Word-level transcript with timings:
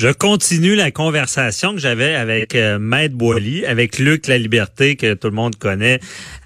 Je 0.00 0.08
continue 0.08 0.76
la 0.76 0.90
conversation 0.90 1.74
que 1.74 1.78
j'avais 1.78 2.14
avec 2.14 2.54
euh, 2.54 2.78
Maître 2.78 3.14
Boily, 3.14 3.66
avec 3.66 3.98
Luc 3.98 4.28
La 4.28 4.38
Liberté, 4.38 4.96
que 4.96 5.12
tout 5.12 5.28
le 5.28 5.34
monde 5.34 5.56
connaît, 5.56 6.00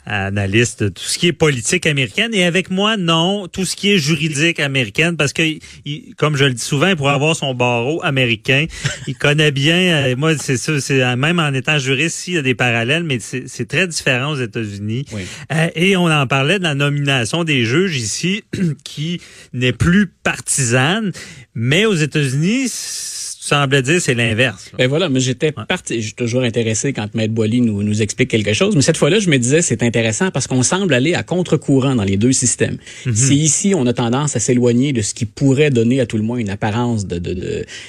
analyste 0.07 0.83
de 0.83 0.89
tout 0.89 1.05
ce 1.05 1.17
qui 1.21 1.29
est 1.29 1.33
politique 1.33 1.87
américaine. 1.87 2.35
Et 2.35 2.43
avec 2.43 2.69
moi, 2.69 2.97
non, 2.97 3.47
tout 3.47 3.65
ce 3.65 3.77
qui 3.77 3.93
est 3.93 3.99
juridique 3.99 4.59
américaine, 4.59 5.17
parce 5.17 5.33
que, 5.33 5.43
il, 5.85 6.17
comme 6.17 6.35
je 6.37 6.47
le 6.47 6.55
dis 6.55 6.65
souvent, 6.65 6.97
pour 6.97 7.11
avoir 7.11 7.37
son 7.37 7.55
barreau 7.55 8.03
américain, 8.03 8.67
il 9.07 9.15
connaît 9.15 9.53
bien, 9.53 9.77
euh, 9.77 10.17
moi, 10.17 10.37
c'est 10.37 10.57
ça, 10.57 10.81
c'est 10.81 11.15
même 11.15 11.39
en 11.39 11.55
étant 11.55 11.79
juriste, 11.79 12.27
il 12.27 12.35
y 12.35 12.39
a 12.39 12.43
des 12.43 12.57
parallèles, 12.57 13.05
mais 13.05 13.21
c'est 13.21 13.69
très 13.69 13.87
différent 13.87 14.33
aux 14.33 14.41
États-Unis. 14.41 15.05
Oui. 15.13 15.23
Euh, 15.53 15.69
et 15.77 15.97
on 15.97 16.11
en 16.11 16.27
parlait 16.27 16.59
de 16.59 16.65
la 16.65 16.75
nomination 16.75 17.45
des 17.45 17.65
juges 17.65 17.99
ici, 17.99 18.43
qui 18.83 19.21
n'est 19.53 19.73
plus 19.73 20.09
partisane, 20.25 21.13
mais 21.55 21.87
aux 21.87 21.95
États-Unis, 21.95 22.69
semblait 23.45 23.83
dire 23.83 24.01
c'est 24.01 24.15
l'inverse. 24.15 24.71
Ben 24.79 24.89
voilà, 24.89 25.11
mais 25.11 25.21
j'étais 25.21 25.53
parti, 25.53 26.01
je 26.01 26.07
suis 26.07 26.15
toujours 26.15 26.43
intéressé 26.43 26.95
quand 26.95 27.15
Maître 27.15 27.35
Boily 27.35 27.61
nous, 27.61 27.83
nous 27.83 28.01
explique 28.01 28.31
quelque 28.31 28.55
chose, 28.55 28.75
mais 28.75 28.81
cette 28.81 28.97
fois-là, 28.97 29.19
je 29.19 29.29
me 29.29 29.37
disais 29.37 29.61
c'est 29.61 29.83
intéressant 29.83 30.31
parce 30.31 30.47
qu'on 30.47 30.63
semble 30.63 30.95
aller 30.95 31.15
à 31.15 31.23
contre-courant 31.23 31.95
dans 31.95 32.05
les 32.05 32.17
deux 32.17 32.33
systèmes. 32.33 32.79
Mhm. 33.05 33.15
Si 33.15 33.37
ici 33.37 33.75
on 33.77 33.87
a 33.87 33.93
tendance 33.93 34.35
à 34.35 34.41
s'éloigner 34.41 34.95
de 34.95 35.03
ce 35.03 35.13
qui 35.13 35.27
pourrait 35.27 35.69
donner 35.69 36.01
à 36.01 36.07
tout 36.07 36.17
le 36.17 36.23
moins 36.23 36.39
une 36.39 36.49
apparence 36.49 37.07
de 37.07 37.19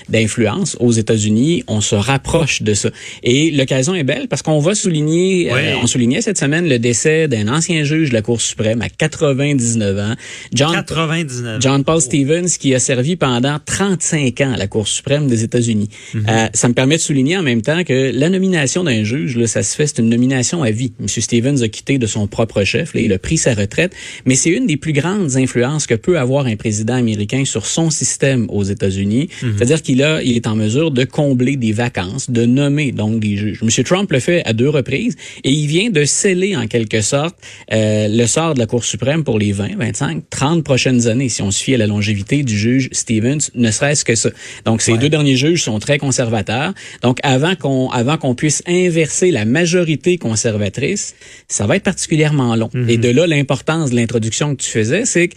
d'influence, 0.10 0.76
de, 0.76 0.84
aux 0.84 0.92
États-Unis, 0.92 1.64
on 1.68 1.80
se 1.80 1.96
rapproche 1.96 2.62
de 2.62 2.74
ça. 2.74 2.90
Et 3.24 3.52
l'occasion 3.52 3.96
est 3.96 4.04
belle 4.04 4.28
parce 4.28 4.42
qu'on 4.42 4.60
va 4.60 4.76
souligner, 4.76 5.54
euh, 5.54 5.78
on 5.82 5.88
soulignait 5.88 6.22
cette 6.22 6.38
semaine 6.38 6.68
le 6.68 6.80
décès 6.80 7.30
d'un 7.30 7.48
ancien 7.48 7.86
juge 7.86 8.10
de 8.10 8.14
la 8.14 8.22
Cour 8.22 8.42
suprême 8.42 8.82
à 8.82 8.90
99 8.90 10.00
ans, 10.00 10.16
John 10.54 10.74
99. 10.74 11.62
John 11.62 11.86
Paul 11.86 12.02
Stevens, 12.02 12.50
qui 12.60 12.76
a 12.76 12.80
servi 12.80 13.16
pendant 13.16 13.58
35 13.66 14.42
ans 14.42 14.54
à 14.54 14.58
la 14.58 14.68
Cour 14.68 14.88
suprême 14.88 15.28
des 15.28 15.45
États-Unis. 15.46 15.90
Mhm. 16.14 16.26
Euh, 16.30 16.48
ça 16.54 16.68
me 16.68 16.74
permet 16.74 16.98
de 16.98 17.02
souligner 17.02 17.38
en 17.38 17.44
même 17.44 17.62
temps 17.62 17.84
que 17.84 18.12
la 18.14 18.30
nomination 18.30 18.84
d'un 18.84 19.04
juge, 19.04 19.38
là, 19.38 19.48
ça 19.48 19.64
se 19.64 19.76
fait, 19.76 19.88
c'est 19.88 20.00
une 20.00 20.10
nomination 20.10 20.64
à 20.64 20.72
vie. 20.72 20.92
M. 21.00 21.08
Stevens 21.08 21.62
a 21.62 21.70
quitté 21.70 21.98
de 21.98 22.08
son 22.08 22.28
propre 22.28 22.64
chef, 22.64 22.94
là, 22.94 23.02
il 23.02 23.14
a 23.14 23.20
pris 23.20 23.38
sa 23.38 23.54
retraite, 23.54 23.94
mais 24.26 24.36
c'est 24.36 24.50
une 24.50 24.68
des 24.68 24.78
plus 24.78 24.94
grandes 24.94 25.38
influences 25.38 25.88
que 25.88 25.96
peut 25.96 26.20
avoir 26.20 26.46
un 26.46 26.56
président 26.56 26.96
américain 26.96 27.46
sur 27.46 27.66
son 27.66 27.90
système 27.90 28.48
aux 28.50 28.64
États-Unis. 28.64 29.30
Mhm. 29.42 29.54
C'est-à-dire 29.56 29.82
qu'il 29.82 30.04
a, 30.04 30.22
il 30.22 30.36
est 30.36 30.48
en 30.48 30.56
mesure 30.56 30.92
de 30.92 31.04
combler 31.04 31.56
des 31.56 31.72
vacances, 31.72 32.30
de 32.30 32.46
nommer 32.46 32.92
donc 32.92 33.20
des 33.20 33.38
juges. 33.38 33.62
M. 33.62 33.70
Trump 33.84 34.12
le 34.12 34.20
fait 34.20 34.44
à 34.46 34.54
deux 34.54 34.70
reprises 34.70 35.16
et 35.44 35.52
il 35.52 35.68
vient 35.68 35.90
de 35.90 36.04
sceller 36.06 36.56
en 36.56 36.68
quelque 36.68 37.02
sorte 37.02 37.36
euh, 37.72 38.08
le 38.08 38.26
sort 38.26 38.54
de 38.54 38.60
la 38.60 38.66
Cour 38.66 38.84
suprême 38.84 39.24
pour 39.24 39.40
les 39.40 39.52
20, 39.52 39.78
25, 39.78 40.24
30 40.30 40.64
prochaines 40.64 41.08
années, 41.08 41.30
si 41.30 41.42
on 41.42 41.52
se 41.52 41.64
fie 41.64 41.74
à 41.74 41.78
la 41.78 41.88
longévité 41.88 42.44
du 42.44 42.58
juge 42.58 42.90
Stevens, 42.92 43.40
ne 43.54 43.72
serait-ce 43.72 44.06
que 44.06 44.16
ça. 44.16 44.30
Donc, 44.66 44.82
ces 44.82 44.98
deux 44.98 45.10
derniers 45.10 45.35
juges 45.36 45.64
sont 45.64 45.80
très 45.80 45.98
conservateurs. 45.98 46.74
Donc, 47.02 47.20
avant 47.24 47.56
qu'on 47.56 47.90
avant 47.90 48.18
qu'on 48.18 48.36
puisse 48.36 48.64
inverser 48.68 49.32
la 49.32 49.46
majorité 49.46 50.18
conservatrice, 50.18 51.16
ça 51.48 51.68
va 51.68 51.76
être 51.76 51.84
particulièrement 51.84 52.56
long. 52.56 52.70
Et 52.88 52.98
de 52.98 53.10
là, 53.10 53.28
l'importance 53.28 53.92
de 53.92 53.96
l'introduction 53.96 54.56
que 54.56 54.62
tu 54.62 54.70
faisais, 54.70 55.06
c'est 55.06 55.30
que 55.30 55.36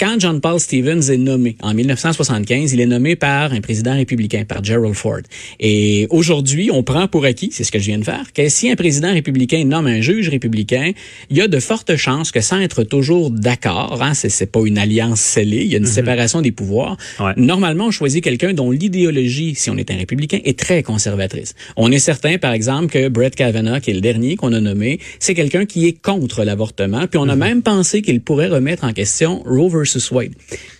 quand 0.00 0.18
John 0.18 0.40
Paul 0.40 0.58
Stevens 0.58 1.08
est 1.08 1.18
nommé 1.18 1.56
en 1.62 1.72
1975, 1.72 2.72
il 2.72 2.80
est 2.80 2.86
nommé 2.86 3.14
par 3.14 3.52
un 3.52 3.60
président 3.60 3.94
républicain, 3.94 4.44
par 4.44 4.64
Gerald 4.64 4.94
Ford. 4.94 5.20
Et 5.60 6.08
aujourd'hui, 6.10 6.70
on 6.72 6.82
prend 6.82 7.06
pour 7.06 7.24
acquis, 7.24 7.50
c'est 7.52 7.62
ce 7.62 7.70
que 7.70 7.78
je 7.78 7.86
viens 7.86 7.98
de 7.98 8.04
faire, 8.04 8.32
que 8.32 8.48
si 8.48 8.68
un 8.68 8.74
président 8.74 9.12
républicain 9.12 9.64
nomme 9.64 9.86
un 9.86 10.00
juge 10.00 10.28
républicain, 10.30 10.90
il 11.30 11.36
y 11.36 11.40
a 11.40 11.46
de 11.46 11.60
fortes 11.60 11.94
chances 11.94 12.32
que 12.32 12.40
sans 12.40 12.58
être 12.58 12.82
toujours 12.82 13.30
d'accord, 13.30 14.02
hein, 14.02 14.14
c'est, 14.14 14.50
pas 14.50 14.60
une 14.64 14.78
alliance 14.78 15.20
scellée, 15.20 15.62
il 15.62 15.70
y 15.70 15.74
a 15.76 15.78
une 15.78 15.86
séparation 15.86 16.42
des 16.42 16.50
pouvoirs. 16.50 16.96
Ouais. 17.20 17.32
Normalement, 17.36 17.86
on 17.86 17.90
choisit 17.92 18.22
quelqu'un 18.22 18.52
dont 18.52 18.72
l'idéologie, 18.72 19.54
si 19.54 19.70
on 19.70 19.76
est 19.76 19.92
un 19.92 19.96
républicain, 19.96 20.40
est 20.44 20.58
très 20.58 20.82
conservatrice. 20.82 21.54
On 21.76 21.92
est 21.92 22.00
certain, 22.00 22.38
par 22.38 22.52
exemple, 22.52 22.88
que 22.88 23.08
Brett 23.08 23.36
Kavanaugh, 23.36 23.80
qui 23.80 23.92
est 23.92 23.94
le 23.94 24.00
dernier 24.00 24.34
qu'on 24.34 24.52
a 24.54 24.60
nommé, 24.60 24.98
c'est 25.20 25.34
quelqu'un 25.34 25.66
qui 25.66 25.86
est 25.86 26.02
contre 26.02 26.42
l'avortement. 26.42 27.06
Puis 27.06 27.18
on 27.18 27.28
a 27.28 27.36
même 27.36 27.62
pensé 27.62 28.02
qu'il 28.02 28.20
pourrait 28.20 28.48
remettre 28.48 28.82
en 28.82 28.92
question 28.92 29.42
Roe 29.46 29.83
versus 29.84 30.10
Wade. 30.10 30.32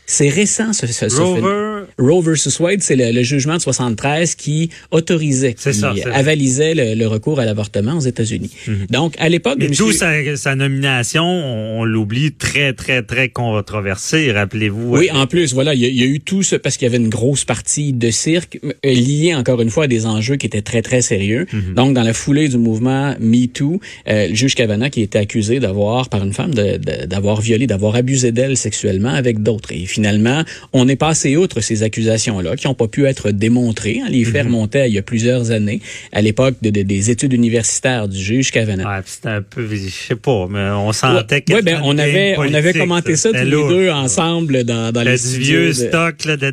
C'est 0.07 0.29
récent, 0.29 0.73
ce, 0.75 0.87
ce, 0.87 1.09
ce 1.09 1.21
Rover. 1.21 1.85
Roe 1.99 2.21
versus 2.21 2.61
Wade, 2.61 2.83
c'est 2.83 2.97
le, 2.97 3.11
le 3.11 3.23
jugement 3.23 3.57
de 3.57 3.61
73 3.63 4.35
qui 4.35 4.69
autorisait, 4.91 5.55
qui 5.55 5.73
ça, 5.73 5.95
avalisait 6.13 6.75
le, 6.75 6.95
le 6.95 7.07
recours 7.07 7.41
à 7.41 7.47
l'avortement 7.47 7.95
aux 7.97 8.01
États-Unis. 8.01 8.51
Donc, 8.91 9.15
à 9.19 9.31
l'époque 9.31 9.57
Et 9.61 9.69
d'où 9.69 9.87
monsieur- 9.87 9.93
sa, 9.93 10.37
sa 10.37 10.55
nomination, 10.57 11.25
on, 11.25 11.85
l'oublie, 11.85 12.33
très, 12.33 12.75
très, 12.75 13.03
très 13.03 13.31
controversée, 13.31 14.31
rappelez-vous. 14.33 14.91
Oui, 14.95 15.09
euh, 15.11 15.17
en 15.17 15.27
plus, 15.27 15.55
voilà, 15.55 15.73
il 15.75 15.81
y, 15.81 15.87
a- 15.87 15.89
il 15.89 15.97
y 15.99 16.03
a 16.03 16.07
eu 16.07 16.21
tout 16.21 16.43
ça 16.43 16.59
parce 16.59 16.77
qu'il 16.77 16.87
y 16.87 16.91
avait 16.91 17.03
une 17.03 17.09
grosse 17.09 17.45
partie 17.47 17.93
de 17.95 18.11
cirque 18.11 18.59
euh, 18.65 18.73
liée 18.85 19.35
encore 19.35 19.63
une 19.63 19.71
fois 19.71 19.85
à 19.85 19.89
des 19.89 20.05
enjeux 20.05 20.37
qui 20.37 20.47
étaient 20.47 20.63
très 20.63 20.83
très 20.83 21.01
sérieux. 21.03 21.47
Donc, 21.77 21.95
dans 21.95 22.03
la 22.03 22.13
foulée 22.13 22.49
du 22.49 22.59
mouvement 22.59 23.15
#MeToo, 23.21 23.81
euh, 24.09 24.29
le 24.29 24.35
juge 24.35 24.55
Kavanaugh 24.55 24.91
qui 24.91 25.01
était 25.01 25.19
accusé 25.19 25.61
d'avoir 25.61 26.09
par 26.11 26.23
une 26.25 26.33
femme 26.35 26.53
d'avoir 26.53 27.41
violé, 27.41 27.67
d'avoir 27.67 27.95
abusé 27.97 28.33
d'elle 28.33 28.57
sexuellement 28.57 28.94
avec 29.11 29.43
d'autres. 29.43 29.73
Et 29.73 29.87
finalement, 29.87 30.43
on 30.73 30.89
est 30.89 30.97
passé 30.97 31.37
outre 31.37 31.61
ces 31.61 31.83
accusations-là 31.83 32.57
qui 32.57 32.67
n'ont 32.67 32.75
pas 32.75 32.89
pu 32.89 33.07
être 33.07 33.31
démontrées. 33.31 34.01
hein. 34.05 34.09
Les 34.11 34.25
faits 34.25 34.45
remontaient 34.47 34.81
à 34.83 34.87
il 34.87 34.95
y 34.95 34.99
a 34.99 35.03
plusieurs 35.03 35.51
années, 35.51 35.81
à 36.13 36.21
l'époque 36.23 36.57
de- 36.63 36.71
de- 36.71 36.83
des 36.83 37.11
études 37.11 37.33
universitaires 37.33 38.09
du 38.09 38.19
juge 38.19 38.51
Kavanaugh. 38.51 38.87
ouais, 38.87 39.01
c'était 39.07 39.29
un 39.29 39.43
peu, 39.43 39.67
je 39.71 39.89
sais 39.89 40.15
pas, 40.17 40.47
mais 40.51 40.71
on 40.71 40.93
sentait 40.93 41.41
que 41.43 41.55
Ouais, 41.55 41.63
ben, 41.63 41.81
on 41.85 41.97
avait, 41.99 42.35
on 42.39 42.53
avait 42.55 42.73
commenté 42.73 43.17
ça 43.17 43.31
tous 43.31 43.37
les 43.45 43.51
deux 43.51 43.91
ensemble. 43.91 44.65
dans, 44.65 44.93
dans 44.93 45.03
les 45.03 45.13
du 45.13 45.19
studios 45.19 45.61
vieux 45.61 45.69
de- 45.69 45.73
stock 45.73 46.25
là, 46.25 46.37
de, 46.37 46.53